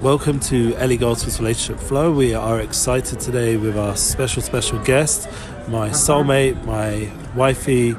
Welcome 0.00 0.40
to 0.40 0.74
Ellie 0.76 0.96
Goldsmith's 0.96 1.40
Relationship 1.40 1.78
Flow. 1.78 2.10
We 2.10 2.32
are 2.32 2.58
excited 2.58 3.20
today 3.20 3.58
with 3.58 3.76
our 3.76 3.94
special, 3.96 4.40
special 4.40 4.78
guest, 4.78 5.28
my 5.68 5.88
uh-huh. 5.88 5.94
soulmate, 5.94 6.64
my 6.64 7.12
wifey, 7.36 7.94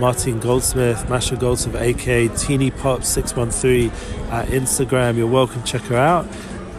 Martine 0.00 0.40
Goldsmith, 0.40 1.08
Masha 1.08 1.36
Goldsmith, 1.36 1.80
aka 1.80 2.26
Teeny 2.36 2.72
Pop 2.72 3.04
613 3.04 3.92
at 4.32 4.48
Instagram. 4.48 5.16
You're 5.16 5.28
welcome, 5.28 5.62
check 5.62 5.82
her 5.82 5.96
out. 5.96 6.26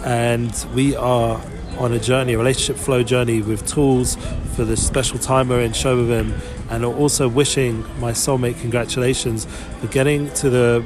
And 0.03 0.53
we 0.75 0.97
are 0.97 1.41
on 1.77 1.93
a 1.93 1.99
journey, 1.99 2.33
a 2.33 2.37
relationship 2.37 2.75
flow 2.75 3.03
journey 3.03 3.41
with 3.41 3.65
tools 3.65 4.17
for 4.57 4.65
this 4.65 4.85
special 4.85 5.17
time 5.17 5.47
we're 5.47 5.61
in 5.61 5.71
Shovavim. 5.71 6.37
And 6.69 6.83
also 6.83 7.29
wishing 7.29 7.85
my 8.01 8.11
soulmate 8.11 8.59
congratulations 8.59 9.45
for 9.79 9.87
getting 9.87 10.29
to 10.33 10.49
the 10.49 10.85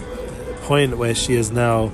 point 0.62 1.00
where 1.00 1.16
she 1.16 1.34
is 1.34 1.50
now 1.50 1.92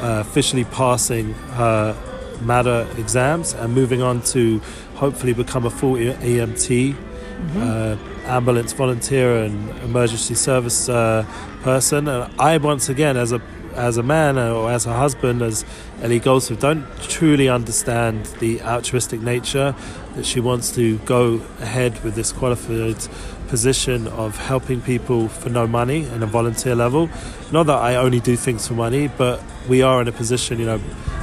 officially 0.00 0.64
passing 0.64 1.34
her 1.54 1.96
MADA 2.42 2.88
exams 2.98 3.54
and 3.54 3.74
moving 3.74 4.02
on 4.02 4.22
to 4.22 4.60
hopefully 4.94 5.32
become 5.32 5.66
a 5.66 5.70
full 5.70 5.94
EMT, 5.94 6.94
mm-hmm. 6.94 7.62
uh, 7.62 7.96
ambulance 8.28 8.72
volunteer, 8.72 9.44
and 9.44 9.70
emergency 9.82 10.34
service 10.34 10.88
uh, 10.88 11.26
person. 11.62 12.08
And 12.08 12.32
I, 12.40 12.56
once 12.58 12.88
again, 12.88 13.16
as 13.16 13.32
a 13.32 13.40
as 13.74 13.96
a 13.96 14.02
man 14.02 14.38
or 14.38 14.70
as 14.70 14.86
a 14.86 14.92
husband, 14.92 15.42
as 15.42 15.64
Ellie 16.00 16.20
Goldsmith, 16.20 16.60
don't 16.60 16.86
truly 17.00 17.48
understand 17.48 18.26
the 18.38 18.62
altruistic 18.62 19.20
nature 19.20 19.74
that 20.16 20.24
she 20.24 20.40
wants 20.40 20.72
to 20.74 20.98
go 20.98 21.40
ahead 21.60 22.02
with 22.04 22.14
this 22.14 22.32
qualified 22.32 22.96
position 23.48 24.06
of 24.08 24.36
helping 24.36 24.80
people 24.80 25.28
for 25.28 25.48
no 25.50 25.66
money 25.66 26.04
and 26.04 26.22
a 26.22 26.26
volunteer 26.26 26.74
level. 26.74 27.10
Not 27.52 27.66
that 27.66 27.78
I 27.78 27.96
only 27.96 28.20
do 28.20 28.36
things 28.36 28.66
for 28.66 28.74
money, 28.74 29.08
but 29.08 29.42
we 29.68 29.82
are 29.82 30.00
in 30.00 30.08
a 30.08 30.12
position, 30.12 30.58
you 30.58 30.66
know, 30.66 30.78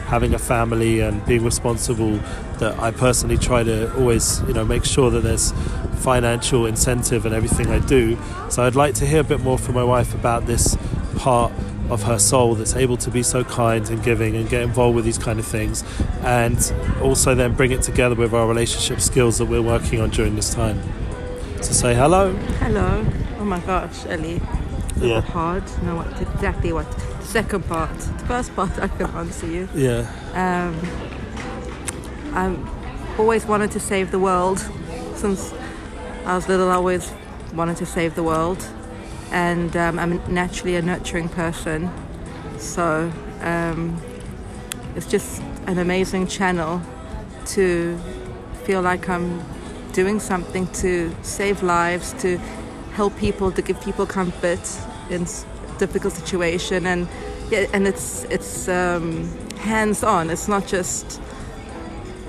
having 0.08 0.34
a 0.34 0.40
family 0.40 1.00
and 1.00 1.26
being 1.26 1.44
responsible 1.44 2.20
that 2.60 2.78
I 2.80 2.92
personally 2.92 3.38
try 3.38 3.64
to 3.64 3.96
always, 3.96 4.42
you 4.42 4.54
know, 4.54 4.66
make 4.66 4.84
sure 4.84 5.10
that 5.10 5.22
there's 5.22 5.54
financial 6.00 6.66
incentive 6.66 7.26
in 7.26 7.34
everything 7.34 7.68
I 7.68 7.80
do. 7.80 8.18
So 8.50 8.64
I'd 8.64 8.76
like 8.76 8.96
to 8.96 9.06
hear 9.06 9.22
a 9.22 9.24
bit 9.24 9.40
more 9.40 9.58
from 9.58 9.76
my 9.76 9.84
wife 9.84 10.14
about 10.14 10.48
this 10.48 10.78
part 11.18 11.52
of 11.92 12.04
her 12.04 12.18
soul 12.18 12.56
that's 12.56 12.76
able 12.76 12.96
to 12.96 13.12
be 13.12 13.22
so 13.22 13.44
kind 13.44 13.90
and 13.90 14.02
giving 14.02 14.36
and 14.38 14.50
get 14.50 14.62
involved 14.62 14.96
with 14.96 15.04
these 15.04 15.18
kind 15.18 15.40
of 15.40 15.46
things 15.46 15.84
and 16.22 16.74
also 17.02 17.36
then 17.36 17.54
bring 17.54 17.72
it 17.72 17.82
together 17.82 18.16
with 18.16 18.34
our 18.34 18.48
relationship 18.48 19.02
skills 19.02 19.38
that 19.38 19.46
we're 19.46 19.62
working 19.62 20.00
on 20.00 20.10
during 20.10 20.36
this 20.36 20.54
time. 20.54 20.82
So 21.62 21.74
say 21.74 21.94
hello. 21.94 22.34
Hello. 22.60 23.06
Oh 23.40 23.44
my 23.44 23.60
gosh, 23.60 24.06
Ellie. 24.06 24.42
yeah. 25.02 25.20
hard. 25.20 25.64
Know 25.84 25.98
what 25.98 26.22
exactly 26.22 26.72
what 26.72 26.90
the 26.92 27.26
second 27.26 27.66
part. 27.68 27.96
The 27.98 28.26
first 28.26 28.56
part 28.56 28.72
I 28.80 28.88
can 28.88 29.08
answer 29.12 29.48
you. 29.48 29.68
Yeah. 29.76 30.08
Um 30.34 30.74
I've 32.34 33.20
always 33.20 33.46
wanted 33.46 33.72
to 33.72 33.80
save 33.82 34.12
the 34.12 34.20
world 34.20 34.60
since 35.16 35.54
I 36.26 36.36
was 36.36 36.48
little 36.48 36.70
I 36.70 36.76
always 36.76 37.12
wanted 37.54 37.76
to 37.78 37.86
save 37.86 38.16
the 38.16 38.24
world 38.24 38.66
and 39.32 39.76
um, 39.76 39.98
I'm 39.98 40.22
naturally 40.34 40.76
a 40.76 40.82
nurturing 40.82 41.30
person. 41.30 41.90
So 42.58 43.12
um, 43.42 44.00
it's 44.96 45.08
just 45.08 45.42
an 45.68 45.80
amazing 45.80 46.28
channel 46.28 46.82
to 47.48 47.98
feel 48.64 48.82
like 48.82 49.10
I'm 49.10 49.42
doing 49.94 50.20
something 50.20 50.68
to 50.68 51.14
save 51.22 51.64
lives, 51.64 52.14
to 52.22 52.38
help 52.94 53.18
people, 53.18 53.52
to 53.52 53.62
give 53.62 53.82
people 53.82 54.06
comfort 54.06 54.60
in 55.10 55.26
difficult 55.78 56.14
situation, 56.14 56.86
and 56.86 57.08
yeah, 57.50 57.66
and 57.74 57.88
it's 57.88 58.24
it's 58.26 58.68
um, 58.68 59.28
hands 59.58 60.04
on. 60.04 60.30
It's 60.30 60.48
not 60.48 60.68
just 60.68 61.22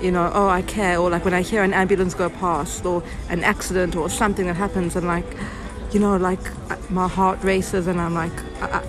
you 0.01 0.11
know, 0.11 0.29
oh, 0.33 0.49
I 0.49 0.61
care, 0.63 0.97
or 0.99 1.09
like 1.09 1.23
when 1.23 1.33
I 1.33 1.41
hear 1.41 1.63
an 1.63 1.73
ambulance 1.73 2.13
go 2.13 2.29
past, 2.29 2.85
or 2.85 3.03
an 3.29 3.43
accident, 3.43 3.95
or 3.95 4.09
something 4.09 4.47
that 4.47 4.55
happens, 4.55 4.95
and 4.95 5.07
like 5.07 5.25
you 5.93 5.99
know, 5.99 6.17
like 6.17 6.39
my 6.89 7.07
heart 7.07 7.43
races 7.43 7.87
and 7.87 8.01
I'm 8.01 8.13
like, 8.13 8.33
I, 8.61 8.83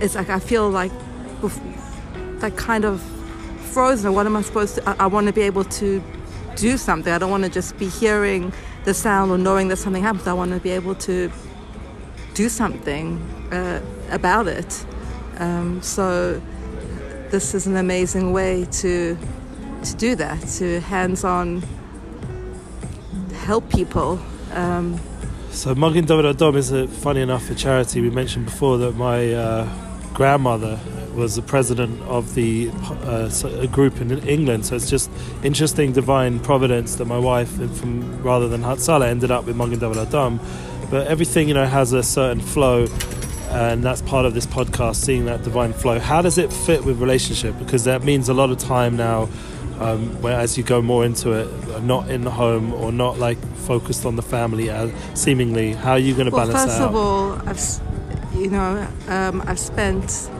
it's 0.00 0.14
like 0.14 0.30
I 0.30 0.38
feel 0.38 0.70
like, 0.70 0.92
like 2.40 2.56
kind 2.56 2.84
of 2.84 3.02
frozen. 3.72 4.14
What 4.14 4.26
am 4.26 4.36
I 4.36 4.42
supposed 4.42 4.76
to? 4.76 4.88
I, 4.88 4.96
I 5.00 5.06
want 5.06 5.26
to 5.26 5.32
be 5.32 5.42
able 5.42 5.64
to 5.64 6.02
do 6.56 6.76
something. 6.76 7.12
I 7.12 7.18
don't 7.18 7.30
want 7.30 7.44
to 7.44 7.50
just 7.50 7.76
be 7.78 7.88
hearing 7.88 8.52
the 8.84 8.94
sound 8.94 9.30
or 9.30 9.38
knowing 9.38 9.68
that 9.68 9.76
something 9.76 10.02
happens. 10.02 10.26
I 10.26 10.32
want 10.32 10.52
to 10.52 10.60
be 10.60 10.70
able 10.70 10.94
to 10.94 11.30
do 12.34 12.48
something 12.48 13.18
uh, 13.52 13.80
about 14.10 14.46
it. 14.46 14.84
Um, 15.38 15.82
so 15.82 16.40
this 17.30 17.54
is 17.54 17.66
an 17.66 17.76
amazing 17.76 18.32
way 18.32 18.66
to 18.72 19.18
to 19.82 19.94
do 19.96 20.14
that. 20.16 20.40
To 20.58 20.80
hands-on 20.80 21.62
help 23.32 23.68
people. 23.70 24.20
Um, 24.52 25.00
so 25.58 25.74
Magen 25.74 26.04
David 26.04 26.36
Adom 26.36 26.54
is 26.54 26.70
a, 26.70 26.86
funny 26.86 27.20
enough 27.20 27.50
a 27.50 27.54
charity. 27.56 28.00
We 28.00 28.10
mentioned 28.10 28.44
before 28.44 28.78
that 28.78 28.94
my 28.94 29.34
uh, 29.34 29.68
grandmother 30.14 30.78
was 31.16 31.34
the 31.34 31.42
president 31.42 32.00
of 32.02 32.36
the 32.36 32.70
uh, 33.02 33.28
a 33.58 33.66
group 33.66 34.00
in 34.00 34.16
England. 34.20 34.66
So 34.66 34.76
it's 34.76 34.88
just 34.88 35.10
interesting 35.42 35.92
divine 35.92 36.38
providence 36.38 36.94
that 36.94 37.06
my 37.06 37.18
wife, 37.18 37.50
from 37.50 38.22
rather 38.22 38.46
than 38.46 38.62
Hatzalah, 38.62 39.08
ended 39.08 39.32
up 39.32 39.46
with 39.46 39.56
Magen 39.56 39.80
David 39.80 39.96
Adom. 39.96 40.38
But 40.92 41.08
everything 41.08 41.48
you 41.48 41.54
know 41.54 41.66
has 41.66 41.92
a 41.92 42.04
certain 42.04 42.40
flow, 42.40 42.86
and 43.50 43.82
that's 43.82 44.02
part 44.02 44.26
of 44.26 44.34
this 44.34 44.46
podcast, 44.46 44.94
seeing 44.94 45.24
that 45.24 45.42
divine 45.42 45.72
flow. 45.72 45.98
How 45.98 46.22
does 46.22 46.38
it 46.38 46.52
fit 46.52 46.84
with 46.84 47.00
relationship? 47.00 47.58
Because 47.58 47.82
that 47.82 48.04
means 48.04 48.28
a 48.28 48.34
lot 48.34 48.50
of 48.50 48.58
time 48.58 48.96
now 48.96 49.28
um, 49.80 50.20
where 50.22 50.38
as 50.38 50.58
you 50.58 50.64
go 50.64 50.82
more 50.82 51.04
into 51.04 51.32
it, 51.32 51.82
not 51.82 52.10
in 52.10 52.22
the 52.22 52.30
home 52.30 52.72
or 52.74 52.90
not 52.92 53.18
like 53.18 53.38
focused 53.58 54.04
on 54.04 54.16
the 54.16 54.22
family, 54.22 54.70
uh, 54.70 54.90
seemingly, 55.14 55.72
how 55.72 55.92
are 55.92 55.98
you 55.98 56.14
going 56.14 56.28
to 56.28 56.34
well, 56.34 56.46
balance 56.46 56.64
that 56.64 56.82
out? 56.82 56.92
First 56.92 56.94
of 56.94 56.96
all, 56.96 57.82
I've, 58.34 58.40
you 58.40 58.50
know, 58.50 58.86
um, 59.08 59.42
I've 59.46 59.58
spent 59.58 60.30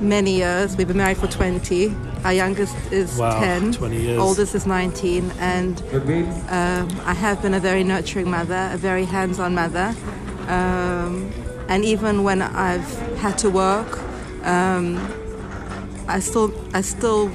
many 0.00 0.36
years. 0.36 0.76
We've 0.76 0.88
been 0.88 0.96
married 0.96 1.16
for 1.16 1.26
20. 1.26 1.94
Our 2.24 2.32
youngest 2.32 2.76
is 2.92 3.18
wow, 3.18 3.40
10. 3.40 3.72
20 3.72 4.00
years. 4.00 4.18
Oldest 4.18 4.54
is 4.54 4.66
19. 4.66 5.30
And 5.38 5.80
um, 6.48 7.00
I 7.04 7.14
have 7.14 7.40
been 7.40 7.54
a 7.54 7.60
very 7.60 7.84
nurturing 7.84 8.30
mother, 8.30 8.70
a 8.72 8.76
very 8.76 9.04
hands-on 9.04 9.54
mother. 9.54 9.94
Um, 10.48 11.32
and 11.68 11.84
even 11.84 12.24
when 12.24 12.42
I've 12.42 12.98
had 13.18 13.38
to 13.38 13.50
work, 13.50 13.98
um, 14.44 14.98
I 16.08 16.20
still, 16.20 16.52
I 16.74 16.80
still 16.80 17.30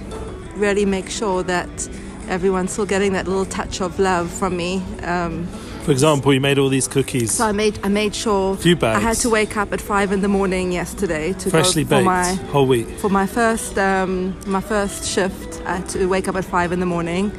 really 0.58 0.86
make 0.86 1.10
sure 1.10 1.44
that 1.44 1.90
everyone's 2.28 2.72
still 2.72 2.86
getting 2.86 3.14
that 3.14 3.28
little 3.28 3.46
touch 3.46 3.82
of 3.82 4.00
love 4.00 4.30
from 4.30 4.58
me. 4.58 4.84
Um, 5.04 5.48
for 5.88 5.92
example, 5.92 6.34
you 6.34 6.42
made 6.42 6.60
all 6.60 6.68
these 6.68 6.88
cookies. 6.88 7.32
So 7.32 7.46
I 7.46 7.54
made 7.54 7.80
I 7.82 7.88
made 7.88 8.14
sure 8.14 8.58
Few 8.58 8.76
bags. 8.76 8.98
I 8.98 9.00
had 9.00 9.16
to 9.18 9.30
wake 9.30 9.56
up 9.56 9.72
at 9.72 9.80
five 9.80 10.12
in 10.12 10.22
the 10.22 10.28
morning 10.28 10.74
yesterday 10.74 11.32
to 11.34 11.50
freshly 11.50 11.86
go 11.86 11.90
baked 11.90 12.02
for 12.02 12.04
my 12.04 12.34
whole 12.52 12.68
week 12.68 12.90
for 13.00 13.10
my 13.10 13.26
first 13.26 13.78
um, 13.78 14.36
my 14.46 14.60
first 14.60 15.06
shift. 15.06 15.62
I 15.66 15.78
had 15.78 15.90
to 15.90 16.06
wake 16.08 16.28
up 16.28 16.36
at 16.36 16.44
five 16.44 16.74
in 16.74 16.82
the 16.82 16.86
morning. 16.86 17.32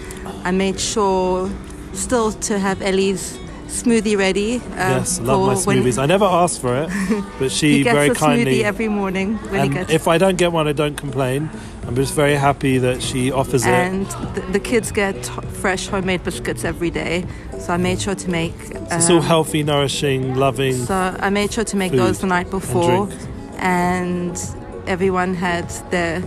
I 0.44 0.50
made 0.50 0.80
sure 0.80 1.50
still 1.92 2.32
to 2.32 2.58
have 2.58 2.80
Ellie's 2.80 3.38
smoothie 3.68 4.16
ready. 4.16 4.56
Um, 4.56 4.62
yes, 4.76 5.20
love 5.20 5.46
my 5.46 5.54
smoothies. 5.54 5.98
I 5.98 6.06
never 6.06 6.24
asked 6.24 6.60
for 6.60 6.76
it, 6.82 6.90
but 7.38 7.52
she 7.52 7.82
very 7.84 8.10
kindly 8.10 8.64
every 8.64 8.88
morning. 8.88 9.38
Really 9.44 9.78
and 9.78 9.90
if 9.90 10.08
I 10.08 10.18
don't 10.18 10.36
get 10.36 10.52
one, 10.52 10.66
I 10.66 10.72
don't 10.72 10.96
complain. 10.96 11.50
I'm 11.86 11.94
just 11.94 12.14
very 12.14 12.34
happy 12.34 12.78
that 12.78 13.02
she 13.02 13.30
offers 13.32 13.64
and 13.64 14.06
it. 14.06 14.14
And 14.14 14.34
the, 14.34 14.40
the, 14.52 14.60
kids 14.60 14.92
get 14.92 15.16
fresh 15.62 15.86
homemade 15.88 16.22
biscuits 16.22 16.64
every 16.64 16.90
day, 16.90 17.24
so 17.58 17.72
I 17.72 17.76
made 17.76 18.00
sure 18.00 18.14
to 18.14 18.30
make. 18.30 18.54
Um, 18.76 18.86
it's 18.90 19.08
all 19.08 19.18
um, 19.18 19.22
healthy, 19.22 19.62
nourishing, 19.62 20.34
loving. 20.34 20.74
So 20.74 21.16
I 21.18 21.30
made 21.30 21.52
sure 21.52 21.64
to 21.64 21.76
make 21.76 21.92
those 21.92 22.18
the 22.18 22.26
night 22.26 22.50
before, 22.50 23.08
and, 23.56 24.36
and 24.36 24.88
everyone 24.88 25.34
had 25.34 25.70
their, 25.90 26.20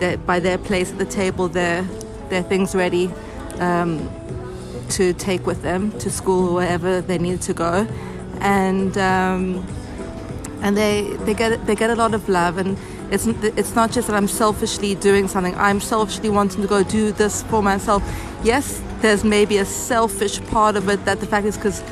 their 0.00 0.16
by 0.18 0.40
their 0.40 0.58
place 0.58 0.90
at 0.90 0.98
the 0.98 1.04
table 1.04 1.48
their 1.48 1.82
their 2.30 2.42
things 2.42 2.74
ready. 2.74 3.10
Um, 3.58 4.10
to 4.90 5.12
take 5.14 5.46
with 5.46 5.62
them 5.62 5.90
to 5.98 6.10
school 6.10 6.50
or 6.50 6.54
wherever 6.54 7.00
they 7.00 7.18
needed 7.18 7.42
to 7.42 7.54
go, 7.54 7.86
and 8.40 8.96
um, 8.98 9.66
and 10.62 10.76
they 10.76 11.16
they 11.24 11.34
get 11.34 11.66
they 11.66 11.74
get 11.74 11.90
a 11.90 11.96
lot 11.96 12.14
of 12.14 12.28
love 12.28 12.58
and. 12.58 12.78
It's, 13.10 13.26
it's 13.26 13.76
not 13.76 13.92
just 13.92 14.08
that 14.08 14.16
I'm 14.16 14.26
selfishly 14.26 14.94
doing 14.96 15.28
something. 15.28 15.54
I'm 15.56 15.78
selfishly 15.78 16.30
wanting 16.30 16.62
to 16.62 16.66
go 16.66 16.82
do 16.82 17.12
this 17.12 17.44
for 17.44 17.62
myself. 17.62 18.02
Yes, 18.42 18.82
there's 19.02 19.22
maybe 19.22 19.58
a 19.58 19.64
selfish 19.64 20.44
part 20.46 20.74
of 20.74 20.88
it 20.88 21.04
that 21.04 21.20
the 21.20 21.26
fact 21.26 21.46
is 21.46 21.56
because 21.56 21.82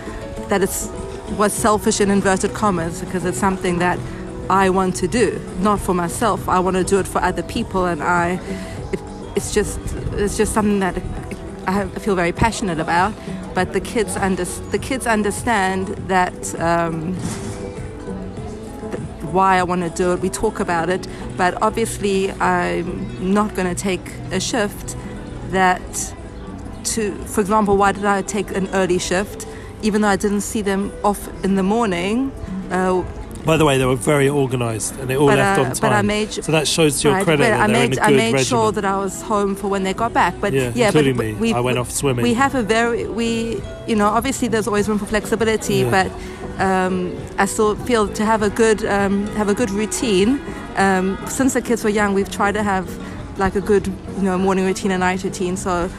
that 0.49 0.63
it's 0.63 0.89
was 1.37 1.53
selfish 1.53 2.01
in 2.01 2.11
inverted 2.11 2.55
commas 2.55 3.01
because 3.01 3.25
it's 3.25 3.39
something 3.39 3.79
that 3.79 3.99
I 4.51 4.71
want 4.71 4.97
to 4.97 5.09
do, 5.09 5.41
not 5.61 5.81
for 5.81 5.95
myself. 5.95 6.49
I 6.49 6.59
want 6.59 6.77
to 6.77 6.85
do 6.85 6.99
it 6.99 7.07
for 7.07 7.23
other 7.23 7.43
people, 7.43 7.87
and 7.87 8.03
I, 8.03 8.41
it, 8.93 9.01
it's 9.37 9.55
just 9.55 9.79
it's 10.13 10.37
just 10.37 10.53
something 10.53 10.81
that 10.81 10.97
I 11.67 11.87
feel 11.87 12.15
very 12.15 12.33
passionate 12.33 12.81
about. 12.81 13.13
But 13.55 13.73
the 13.73 13.81
kids 13.81 14.17
under, 14.17 14.45
the 14.45 14.79
kids 14.79 15.07
understand 15.07 15.89
that 16.09 16.59
um, 16.61 17.15
why 19.33 19.59
I 19.59 19.63
want 19.63 19.83
to 19.83 19.91
do 19.91 20.13
it. 20.13 20.21
We 20.21 20.31
talk 20.31 20.61
about 20.61 20.89
it, 20.89 21.07
but 21.37 21.61
obviously 21.63 22.31
I'm 22.33 23.33
not 23.33 23.55
going 23.55 23.69
to 23.75 23.81
take 23.81 24.13
a 24.31 24.41
shift 24.41 24.97
that 25.51 26.15
to, 26.85 27.15
for 27.27 27.41
example, 27.41 27.77
why 27.77 27.93
did 27.93 28.05
I 28.05 28.23
take 28.23 28.51
an 28.57 28.69
early 28.69 28.99
shift, 28.99 29.47
even 29.83 30.03
though 30.03 30.09
I 30.09 30.17
didn't 30.17 30.43
see 30.43 30.63
them 30.63 30.93
off 31.05 31.29
in 31.45 31.55
the 31.55 31.63
morning? 31.63 32.33
Uh, 32.71 33.05
By 33.45 33.57
the 33.57 33.65
way, 33.65 33.77
they 33.77 33.85
were 33.87 33.97
very 33.97 34.29
organised 34.29 34.95
and 35.01 35.11
they 35.11 35.17
all 35.17 35.27
But, 35.27 35.39
left 35.39 35.59
uh, 35.59 35.63
on 35.65 35.69
but 35.71 35.79
time. 35.81 35.93
I 35.93 36.03
made- 36.03 36.33
so 36.33 36.53
that 36.53 36.69
shows 36.69 37.01
to 37.01 37.09
your 37.09 37.17
right, 37.17 37.25
credit 37.25 37.43
that 37.45 37.61
I 37.61 37.67
made 37.67 37.99
I 37.99 38.11
made 38.11 38.33
regimen. 38.35 38.45
sure 38.45 38.71
that 38.73 38.85
I 38.85 38.97
was 38.97 39.21
home 39.23 39.57
for 39.57 39.67
when 39.69 39.83
they 39.83 39.93
got 39.95 40.13
back. 40.13 40.35
But 40.41 40.53
yeah, 40.53 40.71
yeah, 40.75 40.87
including 40.87 41.17
but 41.17 41.27
me. 41.27 41.33
we 41.35 41.53
I 41.53 41.61
went 41.61 41.79
off 41.79 41.91
swimming. 41.91 42.23
we 42.23 42.35
have 42.35 42.55
a 42.55 42.63
very 42.63 43.07
we 43.09 43.61
you 43.89 43.97
know 43.97 44.07
obviously 44.07 44.47
there's 44.49 44.69
always 44.69 44.89
room 44.89 44.99
for 44.99 45.07
flexibility, 45.07 45.79
Yeah. 45.79 45.91
but 45.91 46.09
um, 46.61 47.17
I 47.39 47.47
still 47.47 47.75
feel 47.75 48.07
to 48.09 48.25
have 48.25 48.43
a 48.43 48.51
good 48.51 48.85
um, 48.85 49.27
have 49.37 49.49
a 49.49 49.55
good 49.55 49.71
routine. 49.71 50.41
Um, 50.77 51.19
since 51.27 51.55
the 51.55 51.63
kids 51.63 51.83
were 51.83 51.91
young, 51.91 52.15
we've 52.15 52.31
tried 52.31 52.53
to 52.53 52.63
have 52.63 52.87
like 53.39 53.57
a 53.57 53.61
good 53.61 53.87
you 53.89 54.23
know 54.23 54.39
morning 54.39 54.65
routine 54.67 54.93
and 54.93 55.01
night 55.01 55.25
routine. 55.25 55.57
So 55.57 55.91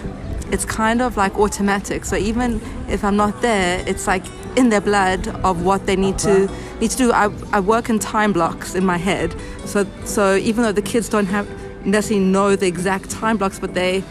it's 0.51 0.65
kind 0.65 1.01
of 1.01 1.17
like 1.17 1.37
automatic. 1.37 2.05
So 2.05 2.15
even 2.15 2.61
if 2.87 3.03
I'm 3.03 3.17
not 3.17 3.41
there, 3.41 3.83
it's 3.85 4.07
like 4.07 4.23
in 4.55 4.69
their 4.69 4.81
blood 4.81 5.27
of 5.43 5.63
what 5.63 5.85
they 5.85 5.95
need 5.95 6.17
to 6.19 6.49
need 6.79 6.91
to 6.91 6.97
do. 6.97 7.11
I, 7.11 7.31
I 7.51 7.59
work 7.59 7.89
in 7.89 7.99
time 7.99 8.33
blocks 8.33 8.75
in 8.75 8.85
my 8.85 8.97
head. 8.97 9.35
So 9.65 9.85
so 10.05 10.35
even 10.35 10.63
though 10.63 10.71
the 10.71 10.81
kids 10.81 11.09
don't 11.09 11.27
have 11.27 11.47
necessarily 11.85 12.25
know 12.25 12.55
the 12.55 12.67
exact 12.67 13.09
time 13.09 13.37
blocks, 13.37 13.59
but 13.59 13.73
they 13.73 14.03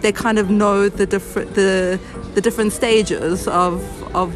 they 0.00 0.12
kind 0.12 0.38
of 0.38 0.50
know 0.50 0.88
the 0.88 1.06
different 1.06 1.54
the 1.54 2.00
the 2.34 2.40
different 2.40 2.72
stages 2.72 3.46
of 3.48 3.82
of 4.14 4.34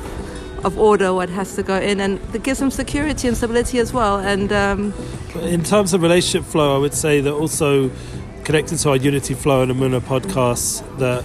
of 0.64 0.78
order 0.78 1.14
what 1.14 1.28
has 1.28 1.54
to 1.54 1.62
go 1.62 1.76
in 1.76 2.00
and 2.00 2.18
it 2.34 2.42
gives 2.42 2.58
them 2.58 2.68
security 2.68 3.28
and 3.28 3.36
stability 3.36 3.78
as 3.78 3.92
well 3.92 4.18
and 4.18 4.52
um, 4.52 4.92
In 5.42 5.62
terms 5.62 5.92
of 5.94 6.02
relationship 6.02 6.44
flow, 6.50 6.74
I 6.74 6.78
would 6.78 6.94
say 6.94 7.20
that 7.20 7.32
also 7.32 7.90
connected 8.42 8.78
to 8.78 8.90
our 8.90 8.96
Unity 8.96 9.34
Flow 9.34 9.62
and 9.62 9.70
Amuna 9.70 10.00
podcasts, 10.00 10.82
that 10.98 11.24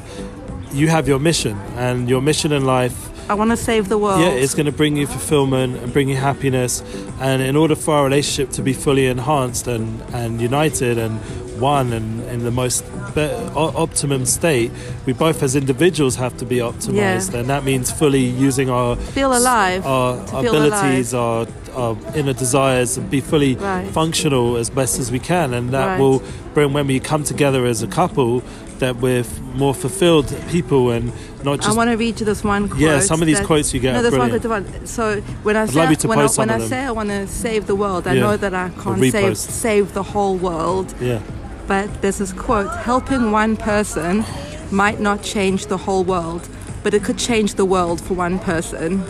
you 0.74 0.90
have 0.90 1.08
your 1.08 1.19
mission 1.19 1.58
and 1.78 2.10
your 2.10 2.22
mission 2.22 2.52
in 2.52 2.66
life 2.66 3.12
I 3.30 3.34
want 3.36 3.52
to 3.52 3.58
save 3.58 3.90
the 3.90 3.98
world 3.98 4.20
yeah, 4.22 4.30
it's 4.30 4.54
going 4.54 4.66
to 4.66 4.72
bring 4.72 4.98
you 4.98 5.08
fulfillment 5.08 5.78
and 5.78 5.94
bring 5.94 6.10
you 6.10 6.16
happiness. 6.16 6.84
And 7.20 7.42
in 7.42 7.56
order 7.56 7.75
for 7.75 7.94
our 7.96 8.04
relationship 8.04 8.52
to 8.54 8.62
be 8.62 8.74
fully 8.74 9.08
enhanced 9.08 9.68
and, 9.68 10.02
and 10.14 10.42
united 10.42 10.98
and 10.98 11.20
one 11.60 11.94
and 11.94 12.22
in 12.30 12.44
the 12.44 12.52
most 12.52 12.84
be- 13.16 13.31
optimum 13.56 14.25
state, 14.25 14.72
we 15.06 15.14
both 15.14 15.42
as 15.44 15.56
individuals 15.56 16.16
have 16.16 16.36
to 16.38 16.46
be 16.46 16.58
optimized. 16.58 17.34
Yeah. 17.34 17.40
And 17.40 17.50
that 17.50 17.64
means 17.64 17.92
fully 17.92 18.25
using 18.25 18.70
our 18.70 18.96
feel 18.96 19.31
alive 19.36 19.86
our, 19.86 20.26
To 20.28 20.36
our 20.36 20.44
feel 20.44 20.56
abilities, 20.56 21.14
our, 21.14 21.48
our 21.75 21.98
inner 22.16 22.34
desires, 22.34 22.98
and 22.98 23.10
be 23.10 23.22
fully 23.22 23.56
Right. 23.56 23.88
functional 23.92 24.58
as 24.58 24.70
best 24.70 25.00
as 25.00 25.12
we 25.12 25.20
can. 25.20 25.54
And 25.54 25.72
that 25.72 25.86
Right. 25.86 26.00
will 26.00 26.22
bring, 26.54 26.74
when 26.74 26.88
we 26.88 27.00
come 27.00 27.24
together 27.24 27.66
as 27.66 27.81
a 27.84 27.88
couple, 27.88 28.42
that 28.80 28.98
we're 29.02 29.20
f- 29.22 29.40
more 29.56 29.74
fulfilled 29.74 30.34
people 30.50 30.92
and 30.92 31.12
not 31.44 31.58
just. 31.60 31.70
I 31.70 31.74
want 31.74 31.90
to 31.92 31.96
read 31.96 32.20
you 32.20 32.25
this 32.25 32.44
one 32.44 32.68
quote 32.68 32.81
Yeah, 32.81 33.00
some 33.00 33.22
of 33.22 33.28
these 33.28 33.38
that- 33.38 33.46
quotes 33.48 33.74
you 33.74 33.80
get 33.80 33.94
no, 33.94 34.02
this 34.02 34.14
one, 34.14 34.31
the 34.31 34.50
one. 34.50 34.66
So 34.86 35.22
when 35.44 35.56
I 35.56 35.62
I'd 35.64 35.70
say 35.70 35.96
to 35.96 36.08
when, 36.08 36.20
I, 36.20 36.28
when 36.28 36.50
I 36.50 36.60
say. 36.60 36.80
I 36.84 36.92
want 36.92 37.10
to 37.10 37.28
save 37.28 37.68
the 37.68 37.76
world, 37.76 38.08
I 38.08 38.14
Yeah. 38.14 38.22
know 38.22 38.38
that 38.38 38.54
I 38.54 38.69
can't 38.84 39.00
save 39.12 39.38
save 39.38 39.94
the 39.94 40.04
whole 40.04 40.36
world. 40.36 40.94
yeah. 41.00 41.19
But 41.68 42.02
there's 42.02 42.18
this 42.18 42.34
quote: 42.34 42.69
"Helping 42.84 43.31
one 43.31 43.56
person 43.56 44.26
might 44.72 45.00
not 45.00 45.22
change 45.22 45.68
the 45.68 45.78
whole 45.78 46.04
world, 46.04 46.42
but 46.84 46.94
it 46.94 47.04
could 47.04 47.18
change 47.18 47.54
the 47.54 47.66
world 47.66 48.02
for 48.02 48.16
one 48.16 48.38
person." 48.40 49.04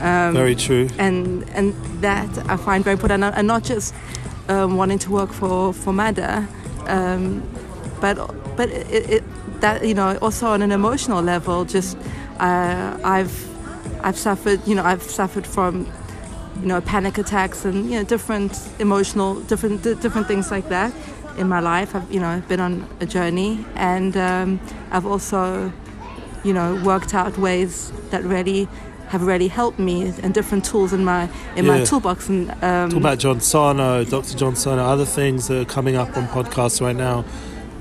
Um, 0.00 0.32
Very 0.34 0.54
true. 0.54 0.88
and 0.98 1.44
and 1.50 1.74
that 2.00 2.30
I 2.48 2.56
find 2.56 2.82
very 2.82 2.94
important, 2.94 3.22
and 3.22 3.46
not 3.46 3.64
just 3.64 3.94
um, 4.48 4.76
wanting 4.76 4.98
to 5.00 5.10
work 5.10 5.30
for 5.32 5.74
for 5.74 5.92
MADA, 5.92 6.48
um, 6.86 7.42
but 8.00 8.16
but 8.56 8.70
it, 8.70 9.10
it, 9.10 9.24
that 9.60 9.84
you 9.86 9.94
know 9.94 10.16
also 10.22 10.46
on 10.48 10.62
an 10.62 10.72
emotional 10.72 11.22
level, 11.22 11.64
just 11.66 11.98
uh, 12.38 12.98
I've 13.04 13.46
I've 14.02 14.16
suffered 14.16 14.66
you 14.66 14.74
know 14.74 14.84
I've 14.84 15.02
suffered 15.02 15.46
from 15.46 15.86
you 16.60 16.66
know 16.66 16.80
panic 16.80 17.18
attacks 17.18 17.64
and 17.66 17.84
you 17.90 17.98
know 17.98 18.04
different 18.04 18.58
emotional 18.78 19.34
different 19.42 19.82
di- 19.82 19.94
different 19.94 20.26
things 20.26 20.50
like 20.50 20.68
that 20.70 20.92
in 21.36 21.46
my 21.48 21.60
life. 21.60 21.94
I've 21.94 22.10
you 22.10 22.20
know 22.20 22.42
been 22.48 22.60
on 22.60 22.86
a 23.00 23.06
journey, 23.06 23.64
and 23.74 24.16
um, 24.16 24.60
I've 24.92 25.04
also 25.06 25.70
you 26.42 26.54
know 26.54 26.80
worked 26.84 27.12
out 27.14 27.36
ways 27.36 27.92
that 28.10 28.24
really 28.24 28.66
have 29.10 29.26
really 29.26 29.48
helped 29.48 29.78
me 29.80 30.12
and 30.22 30.32
different 30.32 30.64
tools 30.64 30.92
in 30.92 31.04
my 31.04 31.28
in 31.56 31.66
my 31.66 31.82
toolbox 31.84 32.28
and 32.28 32.50
um, 32.62 32.90
Talk 32.90 33.00
about 33.00 33.18
John 33.18 33.40
Sarno, 33.40 34.04
Dr. 34.04 34.38
John 34.38 34.54
Sarno, 34.54 34.84
other 34.84 35.04
things 35.04 35.48
that 35.48 35.60
are 35.60 35.64
coming 35.64 35.96
up 35.96 36.16
on 36.16 36.28
podcasts 36.28 36.80
right 36.80 36.94
now. 36.94 37.24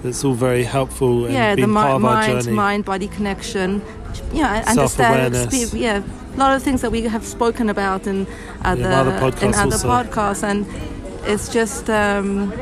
It's 0.03 0.23
all 0.23 0.33
very 0.33 0.63
helpful 0.63 1.25
and 1.25 1.33
yeah 1.33 1.55
the 1.55 1.67
mi- 1.67 1.97
mind 1.99 2.43
journey. 2.43 2.55
mind 2.55 2.85
body 2.85 3.07
connection 3.07 3.81
know 4.33 4.43
I 4.43 4.61
understand 4.63 5.53
yeah 5.73 6.01
a 6.35 6.37
lot 6.37 6.55
of 6.55 6.63
things 6.63 6.81
that 6.81 6.91
we 6.91 7.01
have 7.03 7.25
spoken 7.25 7.69
about 7.69 8.07
in 8.07 8.25
other, 8.63 8.89
other 8.89 9.11
podcasts 9.19 9.43
in 9.43 9.53
other 9.53 9.75
also. 9.75 9.87
podcasts 9.87 10.43
and 10.43 10.65
it's 11.25 11.49
just 11.49 11.89
um, 11.89 12.53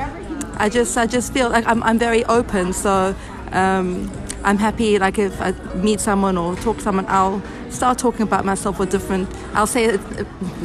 I 0.58 0.68
just 0.68 0.98
I 0.98 1.06
just 1.06 1.32
feel 1.32 1.50
like 1.50 1.66
I'm, 1.68 1.82
I'm 1.84 2.00
very 2.00 2.26
open 2.26 2.74
so 2.74 3.16
um, 3.52 4.12
I'm 4.48 4.58
happy 4.58 4.98
like 4.98 5.20
if 5.20 5.42
I 5.42 5.52
meet 5.76 6.00
someone 6.00 6.38
or 6.38 6.56
talk 6.56 6.78
to 6.78 6.84
someone 6.84 7.06
I'll 7.10 7.42
start 7.70 7.98
talking 7.98 8.22
about 8.22 8.46
myself 8.46 8.80
with 8.80 8.90
different 8.90 9.28
I'll 9.54 9.68
say 9.68 9.90
uh, 9.90 9.98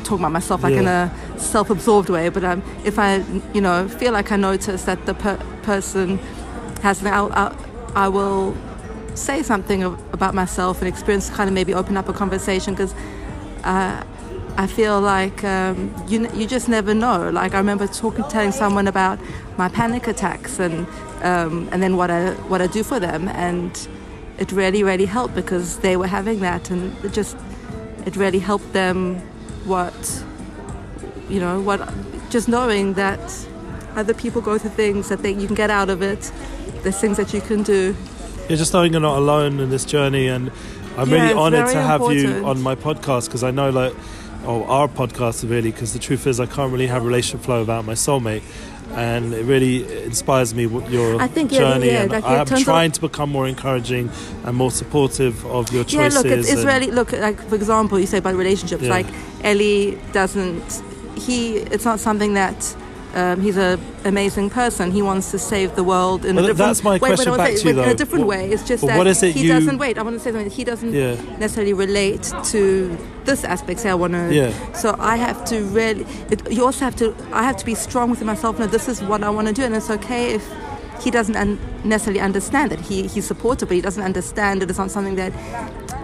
talk 0.04 0.20
about 0.20 0.30
myself 0.30 0.62
like 0.62 0.74
in 0.74 0.86
a 0.86 1.12
self-absorbed 1.36 2.08
way 2.08 2.28
but 2.28 2.44
um, 2.44 2.62
if 2.84 2.96
I 2.96 3.24
you 3.52 3.60
know 3.60 3.88
feel 3.88 4.12
like 4.12 4.30
I 4.30 4.36
notice 4.36 4.84
that 4.84 5.04
the 5.06 5.14
per- 5.14 5.42
person 5.62 6.18
has 6.82 7.04
I'll, 7.04 7.32
I'll, 7.32 7.56
I 7.96 8.08
will 8.08 8.56
say 9.14 9.42
something 9.42 9.82
about 9.82 10.32
myself 10.32 10.78
and 10.80 10.86
experience 10.86 11.28
kind 11.28 11.48
of 11.48 11.54
maybe 11.54 11.74
open 11.74 11.96
up 11.96 12.08
a 12.08 12.12
conversation 12.12 12.74
because 12.74 12.94
uh, 13.64 14.04
I 14.56 14.66
feel 14.66 15.00
like 15.00 15.42
um, 15.44 15.94
you 16.08 16.28
you 16.34 16.46
just 16.46 16.68
never 16.68 16.94
know. 16.94 17.30
Like 17.30 17.54
I 17.54 17.58
remember 17.58 17.86
talking, 17.86 18.24
telling 18.24 18.52
someone 18.52 18.86
about 18.86 19.18
my 19.56 19.68
panic 19.68 20.06
attacks 20.06 20.58
and 20.60 20.86
um, 21.22 21.68
and 21.72 21.82
then 21.82 21.96
what 21.96 22.10
I 22.10 22.32
what 22.48 22.60
I 22.60 22.66
do 22.66 22.82
for 22.82 23.00
them, 23.00 23.28
and 23.28 23.88
it 24.38 24.52
really 24.52 24.82
really 24.82 25.06
helped 25.06 25.34
because 25.34 25.78
they 25.78 25.96
were 25.96 26.06
having 26.06 26.40
that, 26.40 26.70
and 26.70 26.92
it 27.04 27.12
just 27.12 27.36
it 28.06 28.16
really 28.16 28.38
helped 28.40 28.72
them. 28.72 29.20
What 29.64 30.24
you 31.28 31.40
know, 31.40 31.60
what 31.60 31.80
just 32.30 32.48
knowing 32.48 32.94
that 32.94 33.20
other 33.96 34.14
people 34.14 34.40
go 34.42 34.58
through 34.58 34.70
things 34.70 35.08
that 35.08 35.22
they, 35.22 35.32
you 35.32 35.46
can 35.46 35.54
get 35.54 35.70
out 35.70 35.88
of 35.90 36.02
it. 36.02 36.32
There's 36.82 36.98
things 36.98 37.16
that 37.16 37.32
you 37.32 37.40
can 37.40 37.62
do. 37.62 37.94
Yeah, 38.48 38.56
just 38.56 38.72
knowing 38.72 38.92
you're 38.92 39.00
not 39.00 39.18
alone 39.18 39.60
in 39.60 39.70
this 39.70 39.84
journey, 39.84 40.26
and 40.28 40.50
I'm 40.96 41.08
Yeah, 41.10 41.22
really 41.22 41.34
honoured 41.34 41.66
to 41.68 41.72
very 41.72 41.84
have 41.86 42.00
you 42.12 42.44
on 42.44 42.60
my 42.60 42.74
podcast 42.74 43.26
because 43.26 43.44
I 43.44 43.50
know, 43.50 43.70
like, 43.70 43.94
oh, 44.44 44.64
our 44.64 44.88
podcast 44.88 45.48
really, 45.48 45.70
because 45.70 45.92
the 45.92 45.98
truth 45.98 46.26
is, 46.26 46.40
I 46.40 46.46
can't 46.46 46.72
really 46.72 46.86
have 46.86 47.04
relationship 47.04 47.44
flow 47.44 47.60
without 47.60 47.84
my 47.84 47.94
soulmate, 47.94 48.42
and 48.92 49.32
it 49.32 49.44
really 49.44 50.04
inspires 50.04 50.54
me 50.54 50.66
what 50.66 50.90
your 50.90 51.20
I 51.20 51.28
think, 51.28 51.52
yeah, 51.52 51.58
journey, 51.58 51.86
yeah, 51.86 52.02
and 52.02 52.12
like, 52.12 52.24
I'm 52.24 52.46
trying 52.62 52.92
to 52.92 53.00
become 53.00 53.30
more 53.30 53.46
encouraging 53.48 54.10
and 54.44 54.56
more 54.56 54.70
supportive 54.70 55.44
of 55.46 55.72
your 55.72 55.84
choices. 55.84 56.14
Yeah, 56.14 56.20
look, 56.20 56.38
it's, 56.38 56.50
it's 56.50 56.64
really 56.64 56.90
look 56.90 57.12
like 57.12 57.40
for 57.48 57.54
example, 57.54 57.98
you 57.98 58.06
say 58.06 58.18
about 58.18 58.34
relationships. 58.34 58.82
Yeah. 58.82 58.90
Like 58.90 59.06
Ellie 59.42 59.98
doesn't. 60.12 60.82
He. 61.16 61.56
It's 61.56 61.84
not 61.84 62.00
something 62.00 62.34
that. 62.34 62.76
Um, 63.14 63.40
he's 63.42 63.56
an 63.58 63.78
amazing 64.04 64.48
person. 64.50 64.90
He 64.90 65.02
wants 65.02 65.30
to 65.32 65.38
save 65.38 65.76
the 65.76 65.84
world 65.84 66.24
in 66.24 66.36
Well, 66.36 66.44
a 66.46 66.48
different 66.48 66.68
that's 66.70 66.82
my 66.82 66.92
wait, 66.92 67.00
question 67.00 67.36
back 67.36 67.54
to 67.54 67.62
you, 67.64 67.70
in 67.70 67.78
a 67.78 67.94
different 67.94 68.26
What- 68.26 68.38
way. 68.38 68.50
It's 68.50 68.62
just 68.66 68.86
that 68.86 69.06
it 69.06 69.32
he 69.34 69.42
you- 69.42 69.48
doesn't 69.52 69.78
wait. 69.78 69.98
I 69.98 70.02
want 70.02 70.16
to 70.16 70.20
say 70.20 70.30
something. 70.32 70.50
He 70.50 70.64
doesn't 70.64 70.92
Yeah. 70.94 71.16
necessarily 71.38 71.74
relate 71.74 72.32
to 72.52 72.96
this 73.24 73.44
aspect. 73.44 73.80
Say 73.80 73.90
I 73.90 73.94
want 73.94 74.14
to. 74.14 74.32
Yeah. 74.34 74.50
So 74.72 74.96
I 74.98 75.16
have 75.16 75.44
to 75.46 75.56
really. 75.64 76.06
It, 76.30 76.50
you 76.50 76.64
also 76.64 76.84
have 76.86 76.96
to. 76.96 77.14
I 77.32 77.42
have 77.42 77.56
to 77.58 77.66
be 77.66 77.74
strong 77.74 78.10
within 78.10 78.26
myself. 78.26 78.58
No, 78.58 78.66
this 78.66 78.88
is 78.88 79.02
what 79.02 79.22
I 79.22 79.30
want 79.30 79.46
to 79.48 79.52
do, 79.54 79.62
and 79.64 79.74
it's 79.76 79.90
okay 79.90 80.32
if 80.34 80.44
he 81.04 81.10
doesn't 81.10 81.36
un- 81.36 81.58
necessarily 81.84 82.20
understand 82.20 82.72
it. 82.72 82.80
He 82.80 83.06
he's 83.08 83.26
supportive, 83.26 83.68
but 83.68 83.74
he 83.74 83.82
doesn't 83.82 84.02
understand 84.02 84.62
it. 84.62 84.70
It's 84.70 84.78
not 84.78 84.90
something 84.90 85.16
that. 85.16 85.32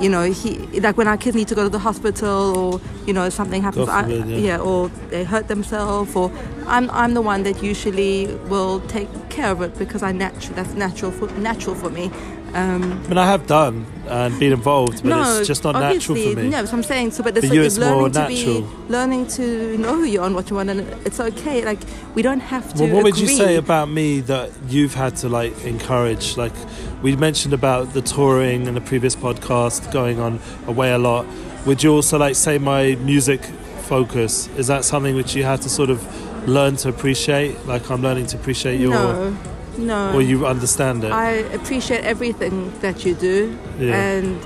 You 0.01 0.09
know, 0.09 0.23
he 0.31 0.59
like 0.81 0.97
when 0.97 1.09
our 1.09 1.17
kids 1.17 1.35
need 1.35 1.49
to 1.49 1.55
go 1.55 1.65
to 1.65 1.69
the 1.69 1.79
hospital, 1.79 2.57
or 2.57 2.81
you 3.07 3.13
know 3.13 3.29
something 3.31 3.63
happens, 3.63 3.89
forbid, 3.89 4.23
I, 4.23 4.27
yeah. 4.27 4.59
or 4.59 4.89
they 5.11 5.25
hurt 5.25 5.49
themselves, 5.49 6.15
or 6.15 6.31
I'm 6.67 6.89
I'm 6.91 7.15
the 7.15 7.23
one 7.23 7.43
that 7.43 7.63
usually 7.63 8.27
will 8.49 8.81
take 8.83 9.09
care 9.29 9.51
of 9.51 9.61
it 9.63 9.77
because 9.77 10.03
I 10.03 10.13
natural 10.13 10.55
that's 10.55 10.75
natural 10.75 11.11
for 11.11 11.29
natural 11.41 11.75
for 11.75 11.91
me. 11.91 12.11
Um, 12.59 12.83
I 13.05 13.09
mean, 13.09 13.19
I 13.19 13.27
have 13.27 13.47
done 13.47 13.87
and 14.07 14.39
been 14.39 14.53
involved, 14.53 15.03
but 15.03 15.11
no, 15.11 15.39
it's 15.39 15.47
just 15.47 15.65
not 15.65 15.73
natural 15.73 16.17
for 16.17 16.37
me. 16.37 16.49
No, 16.49 16.65
so 16.65 16.77
I'm 16.77 16.83
saying 16.83 17.11
so, 17.13 17.23
but 17.23 17.37
it's, 17.37 17.47
For 17.47 17.55
you, 17.55 17.63
it's 17.63 17.79
learning 17.79 18.13
to 18.13 18.19
natural. 18.19 18.63
be 18.63 18.69
learning 18.89 19.27
to 19.29 19.79
know 19.79 19.95
who 19.97 20.05
you 20.05 20.21
are 20.21 20.27
and 20.27 20.35
what 20.35 20.49
you 20.51 20.57
want, 20.57 20.71
and 20.71 20.81
it's 21.07 21.21
okay. 21.21 21.65
Like 21.65 21.81
we 22.15 22.23
don't 22.23 22.41
have 22.41 22.73
to. 22.75 22.85
Well, 22.85 22.95
what 22.95 23.05
would 23.05 23.19
you 23.19 23.29
say 23.29 23.57
about 23.57 23.89
me 23.89 24.21
that 24.21 24.51
you've 24.69 24.95
had 24.95 25.17
to 25.17 25.29
like 25.29 25.65
encourage? 25.65 26.37
Like 26.37 26.55
we 27.03 27.17
mentioned 27.17 27.55
about 27.55 27.93
the 27.93 28.03
touring 28.03 28.67
in 28.67 28.75
the 28.75 28.81
previous 28.81 29.15
podcast, 29.15 29.93
going 29.93 30.19
on 30.21 30.41
away 30.67 30.93
a 30.93 30.99
lot. 30.99 31.27
Would 31.67 31.83
you 31.83 31.93
also 31.93 32.19
like 32.19 32.35
say 32.35 32.59
my 32.59 32.95
music 32.97 33.43
focus. 33.89 34.49
Is 34.59 34.67
that 34.67 34.85
something 34.85 35.17
which 35.17 35.35
you 35.35 35.45
had 35.45 35.63
to 35.63 35.69
sort 35.69 35.91
of 35.91 35.99
learn 36.47 36.77
to 36.77 36.89
appreciate? 36.91 37.67
Like 37.67 37.91
I'm 37.91 38.03
learning 38.03 38.27
to 38.27 38.37
appreciate 38.37 38.79
your, 38.79 38.93
no, 38.93 39.37
no. 39.79 40.13
or 40.15 40.23
you 40.23 40.47
understand 40.47 41.05
it. 41.05 41.13
I 41.13 41.31
appreciate 41.59 42.05
everything 42.05 42.73
that 42.81 43.05
you 43.05 43.15
do, 43.15 43.57
Yeah. 43.79 43.95
and 43.95 44.39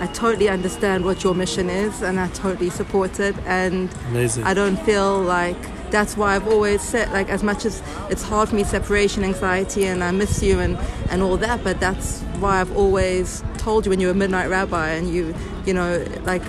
I 0.00 0.06
totally 0.08 0.48
understand 0.48 1.04
what 1.04 1.24
your 1.24 1.34
mission 1.34 1.68
is, 1.70 2.02
and 2.02 2.20
I 2.20 2.28
totally 2.28 2.70
support 2.70 3.18
it. 3.18 3.34
And 3.46 3.90
Amazing. 4.10 4.44
I 4.44 4.54
don't 4.54 4.76
feel 4.84 5.20
like 5.20 5.56
that's 5.90 6.16
why 6.16 6.36
I've 6.36 6.46
always 6.46 6.82
said, 6.82 7.10
like, 7.12 7.28
as 7.30 7.42
much 7.42 7.64
as 7.64 7.82
it's 8.10 8.22
hard 8.22 8.50
for 8.50 8.54
me, 8.56 8.62
separation 8.64 9.24
anxiety, 9.24 9.86
and 9.86 10.04
I 10.04 10.10
miss 10.12 10.42
you 10.42 10.60
and, 10.60 10.78
and 11.10 11.22
all 11.22 11.36
that, 11.38 11.64
but 11.64 11.80
that's 11.80 12.20
why 12.40 12.60
I've 12.60 12.76
always 12.76 13.42
told 13.56 13.86
you 13.86 13.90
when 13.90 13.98
you 14.00 14.06
were 14.08 14.12
a 14.12 14.16
midnight 14.16 14.48
rabbi 14.50 14.90
and 14.90 15.08
you, 15.12 15.34
you 15.66 15.74
know, 15.74 16.04
like, 16.24 16.42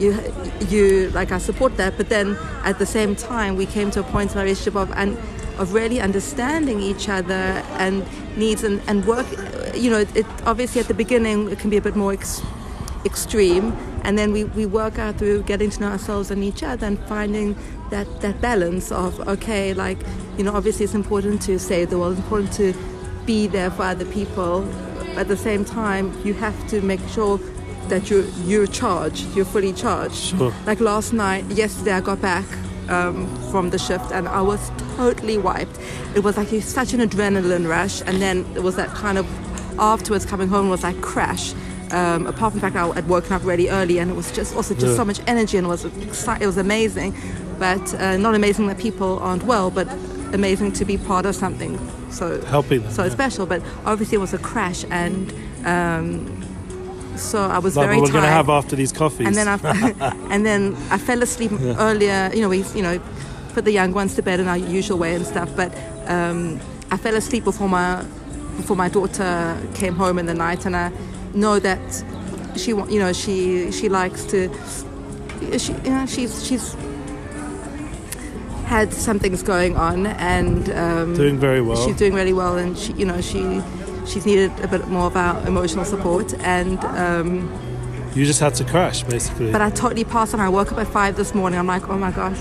you, 0.00 0.18
you, 0.68 1.10
like, 1.10 1.30
I 1.32 1.38
support 1.38 1.76
that, 1.76 1.96
but 1.96 2.08
then 2.08 2.36
at 2.64 2.78
the 2.78 2.86
same 2.86 3.14
time, 3.16 3.56
we 3.56 3.66
came 3.66 3.90
to 3.92 4.00
a 4.00 4.02
point 4.02 4.32
in 4.32 4.38
our 4.38 4.44
relationship 4.44 4.76
of, 4.76 4.90
and 4.92 5.16
of 5.58 5.72
really 5.72 6.00
understanding 6.00 6.80
each 6.80 7.08
other 7.08 7.62
and 7.78 8.04
needs 8.36 8.62
and, 8.64 8.80
and 8.86 9.04
work, 9.06 9.26
you 9.74 9.90
know, 9.90 10.04
it, 10.14 10.26
obviously 10.44 10.80
at 10.80 10.88
the 10.88 10.94
beginning, 10.94 11.50
it 11.50 11.58
can 11.58 11.70
be 11.70 11.76
a 11.76 11.82
bit 11.82 11.96
more 11.96 12.12
ex- 12.12 12.42
extreme 13.04 13.72
and 14.02 14.18
then 14.18 14.32
we, 14.32 14.44
we 14.44 14.66
work 14.66 14.98
out 14.98 15.16
through 15.16 15.42
getting 15.44 15.70
to 15.70 15.80
know 15.80 15.88
ourselves 15.88 16.30
and 16.30 16.42
each 16.42 16.62
other 16.62 16.86
and 16.86 16.98
finding 17.06 17.56
that, 17.90 18.20
that 18.20 18.40
balance 18.40 18.90
of 18.90 19.20
okay 19.28 19.72
like 19.74 19.98
you 20.36 20.42
know 20.42 20.52
obviously 20.52 20.84
it's 20.84 20.94
important 20.94 21.40
to 21.40 21.56
save 21.58 21.88
the 21.90 21.96
world 21.98 22.12
it's 22.14 22.20
important 22.22 22.52
to 22.52 22.74
be 23.24 23.46
there 23.46 23.70
for 23.70 23.82
other 23.84 24.04
people 24.06 24.68
at 25.16 25.28
the 25.28 25.36
same 25.36 25.64
time 25.64 26.12
you 26.24 26.34
have 26.34 26.66
to 26.68 26.80
make 26.80 27.00
sure 27.08 27.38
that 27.88 28.10
you're 28.10 28.24
you're 28.44 28.66
charged 28.66 29.24
you're 29.36 29.44
fully 29.44 29.72
charged 29.72 30.16
Sure. 30.36 30.52
like 30.66 30.80
last 30.80 31.12
night 31.12 31.44
yesterday 31.46 31.92
i 31.92 32.00
got 32.00 32.20
back 32.20 32.44
um, 32.88 33.26
from 33.50 33.70
the 33.70 33.78
shift 33.78 34.10
and 34.12 34.28
i 34.28 34.40
was 34.40 34.70
totally 34.96 35.38
wiped 35.38 35.78
it 36.14 36.20
was 36.22 36.36
like 36.36 36.48
such 36.62 36.92
an 36.94 37.00
adrenaline 37.00 37.68
rush 37.68 38.00
and 38.02 38.20
then 38.22 38.44
it 38.54 38.62
was 38.62 38.76
that 38.76 38.88
kind 38.90 39.18
of 39.18 39.26
afterwards 39.78 40.24
coming 40.24 40.48
home 40.48 40.68
was 40.70 40.82
like 40.82 41.00
crash 41.00 41.54
um, 41.92 42.26
apart 42.26 42.52
from 42.52 42.60
the 42.60 42.66
fact 42.66 42.74
I 42.74 42.92
had 42.94 43.08
woken 43.08 43.32
up 43.32 43.44
really 43.44 43.68
early 43.68 43.98
and 43.98 44.10
it 44.10 44.14
was 44.14 44.32
just 44.32 44.56
also 44.56 44.74
just 44.74 44.86
Yeah. 44.88 44.96
so 44.96 45.04
much 45.04 45.20
energy 45.28 45.56
and 45.56 45.66
it 45.66 45.70
was 45.70 45.84
it 45.84 46.46
was 46.46 46.56
amazing 46.56 47.14
but 47.60 47.94
uh, 47.94 48.16
not 48.16 48.34
amazing 48.34 48.66
that 48.66 48.78
people 48.78 49.20
aren't 49.20 49.44
well 49.44 49.70
but 49.70 49.86
amazing 50.32 50.72
to 50.72 50.84
be 50.84 50.96
part 50.98 51.26
of 51.26 51.36
something 51.36 51.78
so 52.10 52.40
Helping 52.46 52.82
them. 52.82 52.90
so 52.90 53.04
yeah. 53.04 53.10
special 53.10 53.46
but 53.46 53.62
obviously 53.84 54.16
it 54.16 54.20
was 54.20 54.34
a 54.34 54.38
crash 54.38 54.84
and 54.90 55.32
um, 55.64 56.35
so 57.16 57.38
I 57.40 57.58
was 57.58 57.76
Like 57.76 57.86
very 57.86 57.96
what 58.00 58.02
we're 58.08 58.12
tired 58.12 58.22
gonna 58.22 58.32
have 58.32 58.48
after 58.50 58.76
these 58.76 58.92
coffees. 58.92 59.26
and 59.26 59.34
then 59.36 59.48
I 59.48 59.56
and 60.32 60.44
then 60.46 60.74
I 60.90 60.98
fell 60.98 61.22
asleep 61.22 61.52
earlier. 61.78 62.30
You 62.34 62.40
know, 62.42 62.48
we 62.48 62.62
you 62.74 62.82
know 62.82 63.00
put 63.54 63.64
the 63.64 63.72
young 63.72 63.92
ones 63.92 64.14
to 64.16 64.22
bed 64.22 64.40
in 64.40 64.48
our 64.48 64.56
usual 64.58 64.98
way 64.98 65.14
and 65.14 65.24
stuff. 65.26 65.50
But 65.56 65.72
um, 66.06 66.60
I 66.90 66.96
fell 66.96 67.14
asleep 67.16 67.44
before 67.44 67.68
my 67.68 68.04
before 68.56 68.76
my 68.76 68.88
daughter 68.88 69.56
came 69.74 69.94
home 69.96 70.18
in 70.18 70.26
the 70.26 70.34
night, 70.34 70.66
and 70.66 70.76
I 70.76 70.90
know 71.34 71.58
that 71.58 72.04
she 72.56 72.70
you 72.70 72.98
know 72.98 73.12
she 73.12 73.70
she 73.72 73.88
likes 73.88 74.24
to 74.26 74.50
she 75.58 75.72
you 75.84 75.90
know 75.90 76.06
she's 76.06 76.44
she's 76.46 76.74
had 78.64 78.92
some 78.92 79.18
things 79.18 79.42
going 79.42 79.76
on 79.76 80.06
and 80.06 80.70
um, 80.70 81.14
doing 81.14 81.38
very 81.38 81.60
well. 81.60 81.76
she's 81.86 81.96
doing 81.96 82.14
really 82.14 82.32
well 82.32 82.56
and 82.56 82.76
she 82.76 82.92
you 82.94 83.04
know 83.04 83.20
she 83.20 83.62
she's 84.06 84.24
needed 84.26 84.52
a 84.60 84.68
bit 84.68 84.86
more 84.88 85.06
of 85.06 85.16
our 85.16 85.46
emotional 85.46 85.84
support 85.84 86.34
and 86.40 86.78
um, 86.84 87.50
you 88.14 88.24
just 88.24 88.40
had 88.40 88.54
to 88.54 88.64
crash, 88.64 89.02
basically. 89.02 89.52
but 89.52 89.60
I 89.60 89.68
totally 89.70 90.04
passed 90.04 90.32
on. 90.32 90.40
I 90.40 90.48
woke 90.48 90.72
up 90.72 90.78
at 90.78 90.86
five 90.86 91.16
this 91.16 91.34
morning. 91.34 91.58
I'm 91.58 91.66
like, 91.66 91.88
oh 91.90 91.98
my 91.98 92.10
gosh, 92.10 92.38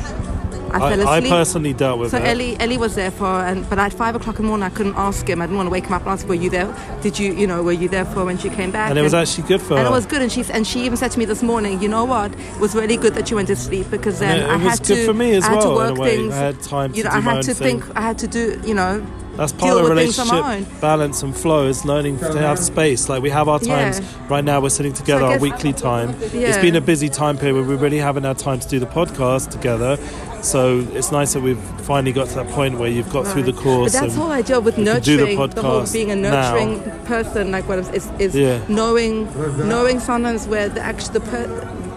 I 0.72 0.80
fell 0.80 0.94
asleep. 0.94 1.08
I, 1.08 1.30
personally 1.30 1.74
dealt 1.74 2.00
with 2.00 2.14
it. 2.14 2.18
so 2.18 2.24
it. 2.24 2.28
Ellie, 2.30 2.58
Ellie 2.62 2.78
was 2.78 2.96
there 2.96 3.12
for, 3.12 3.26
and 3.26 3.70
but 3.70 3.78
at 3.78 3.92
five 3.92 4.16
o'clock 4.16 4.38
in 4.40 4.44
the 4.44 4.48
morning, 4.48 4.64
I 4.64 4.70
couldn't 4.70 4.96
ask 4.96 5.28
him. 5.28 5.42
I 5.42 5.46
didn't 5.48 5.58
want 5.58 5.68
to 5.68 5.72
wake 5.72 5.86
him 5.88 5.92
up 5.94 6.04
and 6.04 6.12
ask, 6.12 6.26
were 6.30 6.34
you 6.34 6.50
there? 6.50 6.74
Did 7.02 7.20
you, 7.20 7.34
you 7.34 7.46
know, 7.46 7.62
were 7.62 7.74
you 7.74 7.90
there 7.90 8.06
for 8.06 8.24
when 8.24 8.38
she 8.38 8.50
came 8.50 8.72
back? 8.72 8.90
and 8.90 8.98
it 8.98 9.02
was 9.02 9.14
actually 9.14 9.50
good 9.50 9.62
for 9.62 9.74
and 9.74 9.82
her. 9.84 9.88
it 9.88 9.92
was 9.92 10.06
good, 10.06 10.22
and 10.22 10.32
she 10.32 10.46
and 10.54 10.66
she 10.66 10.86
even 10.86 10.96
said 10.98 11.12
to 11.12 11.20
me 11.20 11.26
this 11.26 11.44
morning, 11.44 11.82
you 11.82 11.90
know 11.90 12.06
what? 12.06 12.32
It 12.32 12.60
was 12.62 12.74
really 12.74 12.96
good 12.96 13.14
that 13.16 13.30
you 13.30 13.36
went 13.36 13.50
to 13.50 13.58
sleep 13.58 13.88
because 13.92 14.20
then 14.20 14.40
And 14.40 14.44
it, 14.44 14.50
I 14.50 14.58
had 14.58 14.82
to, 14.86 15.06
for 15.06 15.14
me 15.14 15.34
as 15.36 15.44
I 15.44 15.50
had 15.50 15.58
well. 15.58 15.70
to 15.72 15.76
work 15.76 15.92
in 15.92 15.98
a 15.98 16.00
way. 16.00 16.16
things. 16.16 16.34
I 16.34 16.38
had 16.38 16.62
time 16.62 16.92
to 16.94 16.98
you 16.98 17.04
know, 17.04 17.10
I 17.10 17.20
had 17.20 17.42
to 17.44 17.54
thing. 17.54 17.82
think. 17.82 17.98
I 17.98 18.02
had 18.02 18.18
to 18.20 18.28
do, 18.28 18.62
you 18.66 18.74
know, 18.74 19.06
That's 19.38 19.52
part 19.52 19.72
deal 19.74 19.78
of 19.80 19.90
with 19.90 19.98
things 19.98 20.20
on 20.20 20.28
relationship 20.30 20.82
balance 20.82 21.24
and 21.24 21.36
flow 21.36 21.68
is 21.68 21.84
learning 21.86 22.20
to 22.20 22.38
have 22.40 22.58
space. 22.60 23.10
Like 23.10 23.22
we 23.22 23.30
have 23.30 23.48
our 23.48 23.60
times 23.60 24.00
Yeah. 24.00 24.06
right 24.30 24.44
now. 24.44 24.62
We're 24.62 24.70
sitting 24.70 24.94
together 24.94 25.26
I 25.26 25.34
our 25.34 25.40
weekly 25.40 25.74
time. 25.90 26.16
It's 26.22 26.58
been 26.60 26.76
a 26.76 26.82
busy 26.82 27.10
time 27.10 27.38
period. 27.38 27.56
where 27.56 27.64
We 27.64 27.76
really 27.76 27.98
haven't 27.98 28.24
had 28.24 28.38
time 28.38 28.60
to 28.60 28.68
do 28.68 28.80
the 28.80 28.86
podcast 28.86 29.50
together. 29.52 29.98
So 30.42 30.86
it's 30.94 31.12
nice 31.12 31.34
that 31.34 31.42
we've 31.42 31.60
finally 31.82 32.12
got 32.14 32.28
to 32.30 32.36
that 32.36 32.48
point 32.50 32.78
where 32.78 32.90
you've 32.90 33.12
got 33.12 33.26
through 33.26 33.44
the 33.44 33.54
course. 33.54 33.94
But 33.94 34.02
that's 34.02 34.14
and 34.14 34.22
whole 34.22 34.32
idea 34.32 34.60
with 34.60 34.78
we 34.78 34.86
can 34.86 35.02
do 35.02 35.18
the 35.18 35.24
nurturing, 35.26 35.50
the, 35.56 35.62
whole 35.64 35.86
being 35.92 36.12
a 36.12 36.16
now. 36.16 36.54
nurturing 36.54 36.82
person, 37.06 37.52
like 37.52 37.68
what 37.68 37.80
is 37.80 38.10
is 38.20 38.36
Yeah. 38.36 38.60
knowing, 38.68 39.28
knowing 39.68 40.00
sometimes 40.00 40.48
where 40.48 40.70
the 40.70 40.82
actually 40.82 41.14
the 41.14 41.20
per, 41.22 41.48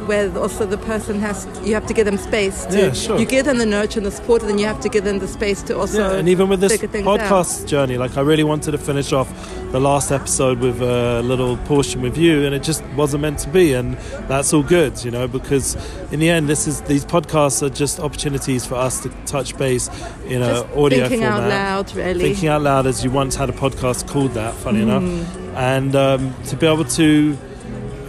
where 0.09 0.37
also 0.39 0.67
the 0.67 0.79
person 0.79 1.21
has 1.21 1.47
you 1.63 1.75
have 1.75 1.87
to 1.87 1.95
give 1.95 2.07
them 2.07 2.19
space. 2.19 2.65
To, 2.67 2.77
Yeah, 2.79 2.93
sure. 2.93 3.19
You 3.21 3.27
give 3.27 3.45
them 3.45 3.59
the 3.59 3.67
nurture 3.67 3.99
and 4.01 4.07
the 4.07 4.11
support, 4.11 4.43
and 4.43 4.51
then 4.51 4.59
you 4.59 4.67
have 4.67 4.81
to 4.81 4.89
give 4.89 5.05
them 5.05 5.19
the 5.21 5.29
space 5.29 5.63
to 5.65 5.79
also. 5.79 5.99
yeah, 6.01 6.19
and 6.19 6.29
even 6.29 6.49
with 6.49 6.61
this 6.61 6.77
things 6.81 7.07
out. 7.07 7.21
podcast 7.21 7.67
journey, 7.67 7.97
like 7.99 8.17
I 8.17 8.23
really 8.23 8.45
wanted 8.45 8.73
to 8.73 8.79
finish 8.79 9.13
off 9.13 9.29
the 9.73 9.81
last 9.81 10.11
episode 10.11 10.59
with 10.61 10.81
a 10.83 11.21
little 11.23 11.57
portion 11.59 12.01
with 12.03 12.17
you, 12.17 12.45
and 12.47 12.55
it 12.55 12.63
just 12.63 12.83
wasn't 12.97 13.21
meant 13.23 13.39
to 13.41 13.49
be, 13.51 13.75
and 13.75 13.97
that's 14.29 14.53
all 14.55 14.63
good, 14.63 15.05
you 15.05 15.11
know, 15.11 15.29
because 15.29 15.77
in 16.11 16.21
the 16.21 16.31
end, 16.31 16.49
this 16.49 16.67
is 16.67 16.81
these 16.83 17.05
podcasts 17.05 17.63
are 17.63 17.69
just 17.71 18.01
opportunities 18.01 18.65
for 18.67 18.77
us 18.77 19.01
to 19.03 19.09
touch 19.27 19.57
base 19.59 19.89
in 20.27 20.41
a 20.43 20.47
Just 20.47 20.65
audio 20.77 21.09
thinking 21.09 21.21
format. 21.29 21.43
out 21.43 21.49
loud, 21.51 21.95
really. 21.95 22.21
Thinking 22.21 22.49
out 22.49 22.63
loud, 22.63 22.87
as 22.87 23.05
you 23.05 23.11
once 23.11 23.37
had 23.37 23.51
a 23.51 23.53
podcast 23.53 24.09
called 24.09 24.33
that, 24.33 24.55
funny 24.55 24.79
Mm. 24.81 24.83
enough, 24.89 25.37
and 25.57 25.95
um, 25.97 26.35
to 26.47 26.57
be 26.57 26.67
able 26.67 26.85
to, 26.85 27.37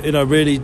you 0.05 0.11
know, 0.13 0.23
really 0.23 0.61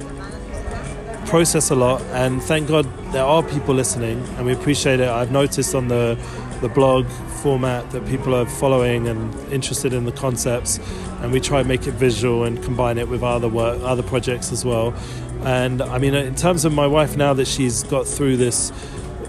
process 1.26 1.72
a 1.72 1.76
lot. 1.76 2.02
And 2.14 2.42
thank 2.42 2.68
God 2.68 2.86
there 3.12 3.24
are 3.24 3.44
people 3.44 3.76
listening, 3.76 4.24
and 4.38 4.46
we 4.46 4.54
appreciate 4.54 5.00
it. 5.00 5.08
I've 5.08 5.32
noticed 5.32 5.76
on 5.76 5.88
the 5.88 6.18
the 6.62 6.70
blog 6.70 7.06
format 7.44 7.92
that 7.92 8.08
people 8.08 8.34
are 8.34 8.46
following 8.46 9.08
and 9.08 9.36
interested 9.52 9.94
in 9.94 10.06
the 10.06 10.12
concepts, 10.12 10.80
and 11.22 11.32
we 11.32 11.40
try 11.40 11.60
and 11.60 11.68
make 11.68 11.86
it 11.86 11.92
visual 11.94 12.44
and 12.44 12.64
combine 12.64 12.98
it 12.98 13.08
with 13.08 13.24
other 13.24 13.50
work, 13.50 13.80
other 13.84 14.04
projects 14.04 14.52
as 14.52 14.64
well. 14.64 14.94
And 15.44 15.82
I 15.82 15.98
mean, 16.00 16.16
in 16.16 16.36
terms 16.36 16.66
of 16.66 16.74
my 16.74 16.88
wife, 16.88 17.18
now 17.18 17.34
that 17.34 17.48
she's 17.48 17.84
got 17.84 18.08
through 18.08 18.38
this 18.38 18.72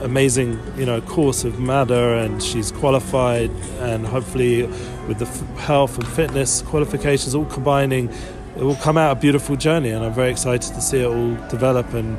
amazing, 0.00 0.60
you 0.76 0.86
know, 0.86 1.00
course 1.00 1.44
of 1.44 1.58
MADA 1.58 2.18
and 2.18 2.42
she's 2.42 2.70
qualified 2.70 3.50
and 3.80 4.06
hopefully 4.06 4.62
with 5.08 5.18
the 5.18 5.26
health 5.60 5.98
and 5.98 6.06
fitness 6.06 6.62
qualifications 6.62 7.34
all 7.34 7.46
combining, 7.46 8.08
it 8.56 8.62
will 8.62 8.76
come 8.76 8.96
out 8.96 9.16
a 9.16 9.20
beautiful 9.20 9.56
journey 9.56 9.90
and 9.90 10.04
I'm 10.04 10.12
very 10.14 10.30
excited 10.30 10.74
to 10.74 10.80
see 10.80 11.00
it 11.00 11.06
all 11.06 11.34
develop 11.48 11.92
and 11.94 12.18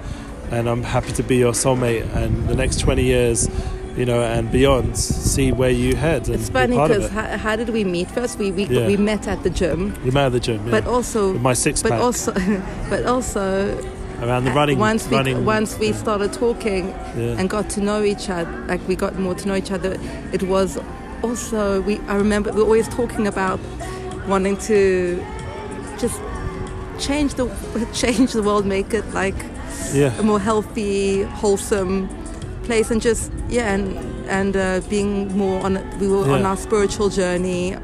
and 0.51 0.69
I'm 0.69 0.83
happy 0.83 1.11
to 1.13 1.23
be 1.23 1.37
your 1.37 1.51
soulmate 1.51 2.05
and 2.15 2.47
the 2.47 2.55
next 2.55 2.79
20 2.79 3.03
years, 3.03 3.49
you 3.97 4.05
know, 4.05 4.21
and 4.21 4.49
beyond, 4.49 4.97
see 4.97 5.51
where 5.51 5.71
you 5.71 5.93
head 5.97 6.27
and 6.27 6.35
It's 6.35 6.47
funny 6.49 6.77
because 6.77 7.05
it. 7.05 7.11
how, 7.11 7.37
how 7.37 7.55
did 7.57 7.69
we 7.69 7.83
meet? 7.83 8.09
First, 8.11 8.39
we 8.39 8.51
we, 8.53 8.63
Yeah. 8.63 8.87
we 8.87 8.95
met 8.95 9.27
at 9.27 9.43
the 9.43 9.49
gym, 9.49 9.93
We 10.05 10.11
met 10.11 10.27
at 10.27 10.31
the 10.31 10.39
gym, 10.39 10.61
yeah, 10.65 10.71
but 10.71 10.87
also 10.87 11.33
with 11.33 11.41
my 11.41 11.53
six 11.53 11.83
but 11.83 11.91
also 11.93 12.31
but 12.89 13.05
also 13.05 13.77
around 14.21 14.45
the 14.45 14.51
running, 14.51 14.79
once 14.79 15.05
we 15.09 15.17
running. 15.17 15.43
once 15.45 15.77
we 15.79 15.91
started 15.91 16.31
talking 16.33 16.83
yeah. 17.17 17.37
and 17.37 17.49
got 17.49 17.69
to 17.71 17.81
know 17.81 18.01
each 18.03 18.29
other, 18.29 18.49
like 18.67 18.81
we 18.87 18.95
got 18.95 19.19
more 19.19 19.35
to 19.35 19.47
know 19.47 19.55
each 19.55 19.71
other, 19.71 19.97
it 20.31 20.43
was 20.43 20.79
also 21.23 21.81
we. 21.81 21.99
I 22.07 22.15
remember 22.15 22.51
we 22.53 22.59
were 22.61 22.69
always 22.71 22.87
talking 22.87 23.27
about 23.27 23.59
wanting 24.27 24.55
to 24.69 25.21
just 25.99 26.21
change 26.99 27.33
the 27.35 27.45
change 27.93 28.33
the 28.33 28.43
world, 28.43 28.65
make 28.65 28.93
it 28.93 29.05
like 29.13 29.35
yeah. 29.93 30.17
a 30.19 30.23
more 30.23 30.39
healthy, 30.39 31.23
wholesome 31.23 32.07
place, 32.63 32.91
and 32.91 33.01
just 33.01 33.31
yeah, 33.49 33.73
and 33.73 33.97
and 34.29 34.55
uh, 34.55 34.81
being 34.89 35.35
more 35.37 35.63
on. 35.65 35.73
We 35.99 36.07
were 36.07 36.29
on 36.31 36.45
our 36.45 36.57
spiritual 36.57 37.09
journey 37.09 37.75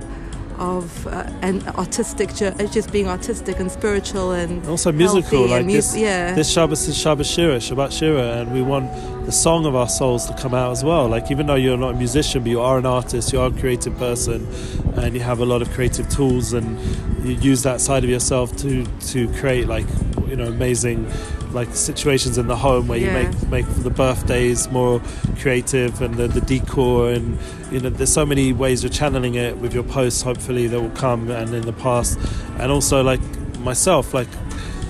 of 0.60 1.08
uh, 1.08 1.30
and 1.42 1.66
artistic, 1.70 2.30
uh, 2.42 2.52
just 2.68 2.92
being 2.92 3.08
artistic 3.08 3.60
and 3.60 3.72
spiritual 3.72 4.32
and 4.32 4.66
Also 4.68 4.92
musical, 4.92 5.48
like 5.48 5.62
and 5.62 5.68
mus- 5.68 5.92
this. 5.94 5.98
yeah. 6.02 6.36
This 6.36 6.50
Shabbos 6.52 6.88
is 6.88 6.98
Shabbos 6.98 7.28
Shira, 7.28 7.58
Shabbat 7.58 7.92
Shira, 7.92 8.42
and 8.42 8.54
we 8.54 8.62
want 8.62 8.90
the 9.26 9.32
song 9.32 9.66
of 9.66 9.76
our 9.76 9.90
souls 9.90 10.26
to 10.28 10.34
come 10.36 10.54
out 10.54 10.72
as 10.72 10.84
well. 10.84 11.08
Like 11.08 11.32
even 11.32 11.48
though 11.48 11.56
you're 11.56 11.78
not 11.78 11.96
a 11.96 11.98
musician, 11.98 12.44
but 12.44 12.50
you 12.50 12.62
are 12.62 12.78
an 12.78 12.86
artist, 12.86 13.32
you 13.34 13.40
are 13.40 13.48
a 13.48 13.52
creative 13.52 13.98
person, 13.98 14.48
and 14.96 15.14
you 15.14 15.22
have 15.22 15.40
a 15.40 15.46
lot 15.46 15.62
of 15.62 15.70
creative 15.72 16.10
tools, 16.10 16.54
and 16.54 16.80
you 17.26 17.36
use 17.36 17.64
that 17.64 17.80
side 17.82 18.04
of 18.04 18.10
yourself 18.10 18.56
to 18.58 18.86
to 19.08 19.28
create 19.36 19.68
like 19.68 19.86
you 20.28 20.36
know 20.36 20.48
amazing 20.48 21.10
like 21.54 21.74
situations 21.76 22.38
in 22.38 22.48
the 22.48 22.56
home 22.56 22.88
where 22.88 22.98
you 22.98 23.12
make 23.12 23.48
make 23.50 23.66
the 23.84 23.90
birthdays 23.90 24.70
more 24.72 25.00
creative 25.40 26.02
and 26.02 26.16
the, 26.16 26.28
the 26.28 26.42
decor 26.42 27.12
and 27.12 27.38
you 27.72 27.80
know 27.80 27.90
there's 27.90 28.12
so 28.12 28.26
many 28.26 28.52
ways 28.52 28.84
you're 28.84 28.92
channeling 28.92 29.36
it 29.36 29.58
with 29.58 29.74
your 29.74 29.84
posts 29.84 30.24
hopefully 30.24 30.68
that 30.68 30.82
will 30.82 30.90
come 30.92 31.30
and 31.30 31.54
in 31.54 31.62
the 31.62 31.74
past 31.74 32.18
and 32.58 32.72
also 32.72 33.04
like 33.04 33.22
myself 33.60 34.14
like 34.14 34.28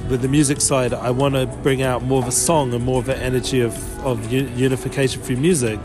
with 0.09 0.21
the 0.21 0.27
music 0.27 0.61
side, 0.61 0.93
I 0.93 1.11
want 1.11 1.35
to 1.35 1.45
bring 1.45 1.81
out 1.81 2.03
more 2.03 2.21
of 2.21 2.27
a 2.27 2.31
song 2.31 2.73
and 2.73 2.83
more 2.83 2.99
of 2.99 3.09
an 3.09 3.19
energy 3.19 3.61
of, 3.61 4.05
of 4.05 4.31
unification 4.31 5.21
through 5.21 5.37
music. 5.37 5.79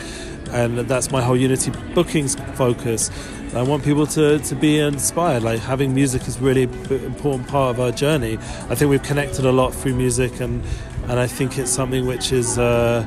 And 0.50 0.78
that's 0.78 1.10
my 1.10 1.22
whole 1.22 1.36
Unity 1.36 1.70
bookings 1.94 2.34
focus. 2.54 3.10
I 3.54 3.62
want 3.62 3.82
people 3.82 4.06
to, 4.08 4.38
to 4.38 4.54
be 4.54 4.78
inspired. 4.78 5.42
Like 5.42 5.60
having 5.60 5.94
music 5.94 6.26
is 6.28 6.38
really 6.38 6.64
an 6.64 7.04
important 7.04 7.48
part 7.48 7.74
of 7.74 7.80
our 7.80 7.92
journey. 7.92 8.34
I 8.68 8.74
think 8.74 8.90
we've 8.90 9.02
connected 9.02 9.44
a 9.44 9.52
lot 9.52 9.74
through 9.74 9.94
music, 9.94 10.40
and, 10.40 10.62
and 11.08 11.18
I 11.18 11.26
think 11.26 11.58
it's 11.58 11.70
something 11.70 12.06
which 12.06 12.32
is 12.32 12.58
uh, 12.58 13.06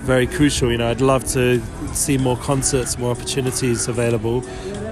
very 0.00 0.26
crucial. 0.26 0.70
You 0.70 0.78
know, 0.78 0.90
I'd 0.90 1.00
love 1.00 1.24
to 1.32 1.60
see 1.94 2.18
more 2.18 2.36
concerts, 2.36 2.98
more 2.98 3.10
opportunities 3.10 3.88
available. 3.88 4.42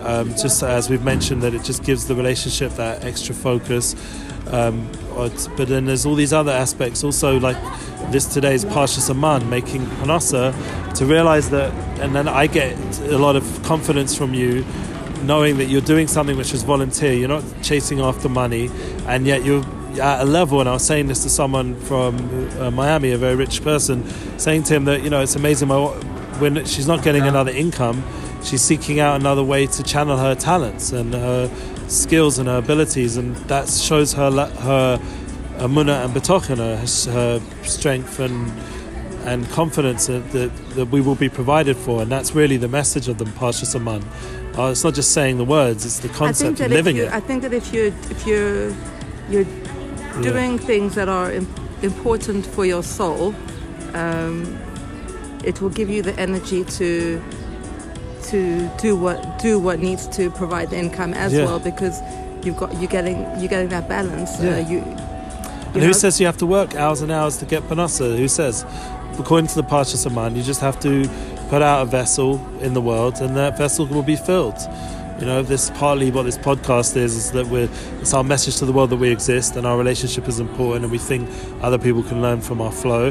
Um, 0.07 0.31
just 0.31 0.63
as 0.63 0.89
we've 0.89 1.03
mentioned, 1.03 1.43
that 1.43 1.53
it 1.53 1.65
just 1.65 1.83
gives 1.83 2.07
the 2.07 2.15
relationship 2.15 2.73
that 2.75 3.05
extra 3.05 3.35
focus. 3.35 3.97
Um, 4.53 4.89
but 5.17 5.67
then 5.67 5.87
there's 5.87 6.07
all 6.07 6.15
these 6.15 6.33
other 6.33 6.53
aspects 6.53 7.03
also 7.03 7.41
like 7.41 7.57
this 8.13 8.27
today's 8.27 8.65
Parshas 8.65 9.11
HaMan 9.11 9.49
making 9.49 9.87
Parnassa 9.87 10.53
to 10.95 11.07
realize 11.07 11.51
that 11.51 11.73
and 12.01 12.15
then 12.15 12.29
I 12.29 12.47
get 12.47 12.77
a 13.01 13.19
lot 13.19 13.35
of 13.35 13.63
confidence 13.65 14.17
from 14.17 14.35
you 14.35 14.65
knowing 15.23 15.57
that 15.57 15.65
you're 15.65 15.81
doing 15.81 16.07
something 16.07 16.37
which 16.37 16.53
is 16.53 16.63
volunteer 16.63 17.15
you're 17.15 17.29
not 17.29 17.43
chasing 17.63 18.01
after 18.01 18.29
money 18.29 18.71
and 19.07 19.27
yet 19.27 19.43
you're 19.43 19.65
at 20.01 20.21
a 20.21 20.25
level 20.25 20.61
and 20.61 20.69
I 20.69 20.75
was 20.75 20.87
saying 20.87 21.09
this 21.09 21.23
to 21.23 21.31
someone 21.31 21.75
from 21.81 22.17
uh, 22.61 22.71
Miami 22.71 23.13
a 23.13 23.19
very 23.19 23.35
rich 23.35 23.65
person 23.65 24.07
saying 24.39 24.65
to 24.65 24.75
him 24.75 24.85
that 24.85 25.03
you 25.03 25.11
know 25.11 25.23
it's 25.23 25.35
amazing 25.35 25.69
when 25.71 26.65
she's 26.67 26.87
not 26.87 27.03
getting 27.03 27.23
another 27.23 27.51
income 27.51 28.05
she's 28.47 28.63
seeking 28.63 29.01
out 29.01 29.21
another 29.21 29.43
way 29.43 29.67
to 29.67 29.83
channel 29.83 30.17
her 30.17 30.35
talents 30.35 30.93
and 30.93 31.13
her 31.13 31.51
skills 31.89 32.39
and 32.39 32.49
her 32.49 32.59
abilities, 32.59 33.17
and 33.17 33.37
that 33.49 33.69
shows 33.69 34.13
her 34.13 34.31
her 34.31 34.99
amuna 35.59 36.05
and 36.05 36.15
betochen, 36.15 36.59
her, 36.59 36.77
her 37.13 37.41
strength 37.65 38.19
and 38.21 38.53
and 39.27 39.49
confidence 39.51 40.07
that, 40.07 40.31
that, 40.31 40.57
that, 40.77 40.87
we 40.87 41.01
will 41.01 41.17
be 41.17 41.29
provided 41.29 41.77
for, 41.77 42.01
and 42.01 42.13
that's 42.13 42.33
really 42.33 42.57
the 42.57 42.69
message 42.69 43.09
of 43.09 43.19
the 43.19 43.25
Parshas 43.25 43.75
HaMan. 43.75 44.01
Uh, 44.57 44.71
it's 44.71 44.85
not 44.85 44.95
just 44.95 45.11
saying 45.11 45.37
the 45.39 45.45
words; 45.45 45.85
it's 45.85 45.99
the 45.99 46.09
concept 46.09 46.61
of 46.61 46.71
living 46.71 46.97
you, 46.97 47.07
it. 47.07 47.13
I 47.13 47.19
think 47.19 47.43
that 47.43 47.53
if 47.53 47.75
you 47.75 47.93
if 48.09 48.25
you 48.25 48.75
you're 49.29 49.45
doing 50.23 50.53
yeah. 50.53 50.59
things 50.59 50.95
that 50.95 51.09
are 51.09 51.33
important 51.83 52.47
for 52.47 52.65
your 52.65 52.85
soul, 52.85 53.35
um, 53.95 54.57
it 55.45 55.61
will 55.61 55.71
give 55.71 55.91
you 55.91 56.03
the 56.03 56.17
energy 56.21 56.65
to 56.65 57.21
to 58.31 58.69
do 58.79 58.97
what 58.97 59.39
do 59.39 59.59
what 59.59 59.79
needs 59.79 60.07
to 60.09 60.31
provide 60.31 60.71
the 60.71 60.79
income 60.79 61.15
as 61.15 61.33
yeah. 61.33 61.45
well 61.45 61.59
because 61.59 62.03
you've 62.45 62.57
got 62.57 62.73
you're 62.81 62.91
getting 62.91 63.19
you're 63.39 63.49
getting 63.49 63.69
that 63.69 63.89
balance. 63.89 64.41
Uh, 64.41 64.45
yeah. 64.45 64.57
Uh, 64.57 64.69
you, 64.71 64.79
and 65.75 65.85
who 65.85 65.93
says 65.93 66.19
you 66.19 66.27
have 66.27 66.39
to 66.39 66.47
work 66.47 66.75
hours 66.75 67.03
and 67.03 67.13
hours 67.13 67.37
to 67.39 67.45
get 67.45 67.63
parnassa? 67.65 68.17
Who 68.17 68.29
says? 68.29 68.65
According 69.19 69.49
to 69.49 69.57
the 69.57 69.63
Parshas 69.63 70.07
HaMan, 70.07 70.37
you 70.37 70.43
just 70.43 70.61
have 70.61 70.81
to 70.81 71.09
put 71.49 71.63
out 71.63 71.83
a 71.83 71.85
vessel 71.85 72.41
in 72.61 72.75
the 72.75 72.81
world, 72.81 73.17
and 73.21 73.37
that 73.37 73.59
vessel 73.59 73.87
will 73.87 74.03
be 74.03 74.17
filled. 74.17 74.59
You 75.21 75.27
know, 75.27 75.43
this 75.43 75.71
partly 75.71 76.11
what 76.11 76.25
this 76.25 76.39
podcast 76.39 76.97
is 76.97 77.17
is 77.17 77.33
that 77.33 77.47
we're 77.47 77.69
it's 78.01 78.13
our 78.15 78.25
message 78.25 78.57
to 78.57 78.67
the 78.67 78.73
world 78.73 78.91
that 78.91 78.97
we 78.97 79.11
exist 79.11 79.57
and 79.57 79.67
our 79.67 79.79
relationship 79.79 80.29
is 80.29 80.41
important, 80.41 80.85
and 80.85 80.93
we 80.93 80.99
think 80.99 81.29
other 81.63 81.79
people 81.79 82.03
can 82.03 82.23
learn 82.23 82.41
from 82.41 82.61
our 82.61 82.73
flow. 82.73 83.09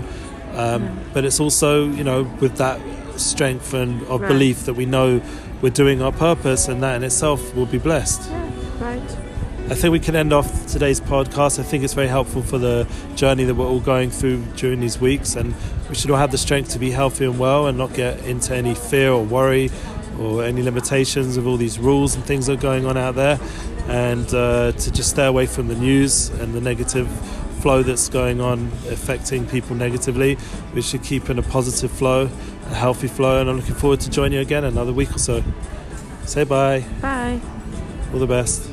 Um, 0.53 0.87
mm. 0.87 1.13
But 1.13 1.25
it's 1.25 1.39
also, 1.39 1.85
you 1.89 2.03
know, 2.03 2.23
with 2.39 2.57
that 2.57 2.79
strength 3.17 3.73
and 3.73 4.01
of 4.03 4.21
right. 4.21 4.27
belief 4.27 4.65
that 4.65 4.73
we 4.73 4.85
know 4.85 5.21
we're 5.61 5.69
doing 5.69 6.01
our 6.01 6.11
purpose 6.11 6.67
and 6.67 6.83
that 6.83 6.95
in 6.95 7.03
itself 7.03 7.55
will 7.55 7.65
be 7.65 7.77
blessed. 7.77 8.29
Yeah, 8.29 8.51
right. 8.79 9.17
I 9.67 9.73
think 9.73 9.91
we 9.91 9.99
can 9.99 10.15
end 10.15 10.31
off 10.31 10.67
today's 10.67 11.01
podcast. 11.01 11.59
I 11.59 11.63
think 11.63 11.83
it's 11.83 11.95
very 11.95 12.07
helpful 12.07 12.43
for 12.43 12.59
the 12.59 12.87
journey 13.15 13.45
that 13.45 13.55
we're 13.55 13.65
all 13.65 13.79
going 13.79 14.11
through 14.11 14.43
during 14.57 14.79
these 14.79 14.99
weeks, 14.99 15.35
and 15.35 15.55
we 15.89 15.95
should 15.95 16.11
all 16.11 16.17
have 16.17 16.31
the 16.31 16.37
strength 16.37 16.69
to 16.73 16.79
be 16.79 16.91
healthy 16.91 17.25
and 17.25 17.39
well 17.39 17.65
and 17.65 17.75
not 17.75 17.91
get 17.95 18.23
into 18.25 18.55
any 18.55 18.75
fear 18.75 19.11
or 19.11 19.23
worry 19.23 19.71
or 20.19 20.43
any 20.43 20.61
limitations 20.61 21.35
of 21.35 21.47
all 21.47 21.57
these 21.57 21.79
rules 21.79 22.13
and 22.13 22.23
things 22.25 22.45
that 22.45 22.59
are 22.59 22.61
going 22.61 22.85
on 22.85 22.95
out 22.95 23.15
there, 23.15 23.39
and 23.87 24.31
uh, 24.35 24.71
to 24.73 24.91
just 24.91 25.09
stay 25.09 25.25
away 25.25 25.47
from 25.47 25.67
the 25.67 25.75
news 25.75 26.29
and 26.29 26.53
the 26.53 26.61
negative 26.61 27.09
flow 27.61 27.81
that's 27.81 28.07
going 28.09 28.39
on 28.39 28.67
affecting 28.89 29.47
people 29.47 29.75
negatively. 29.75 30.37
We 30.75 30.83
should 30.83 31.01
keep 31.01 31.31
in 31.31 31.39
a 31.39 31.41
positive 31.41 31.89
flow, 31.89 32.29
a 32.69 32.75
healthy 32.75 33.07
flow, 33.07 33.41
and 33.41 33.49
I'm 33.49 33.57
looking 33.57 33.75
forward 33.75 33.99
to 34.01 34.09
joining 34.09 34.33
you 34.33 34.41
again 34.41 34.63
another 34.63 34.93
week 34.93 35.15
or 35.15 35.19
so. 35.19 35.43
Say 36.25 36.43
bye. 36.43 36.85
Bye. 37.01 37.39
All 38.11 38.19
the 38.19 38.27
best. 38.27 38.69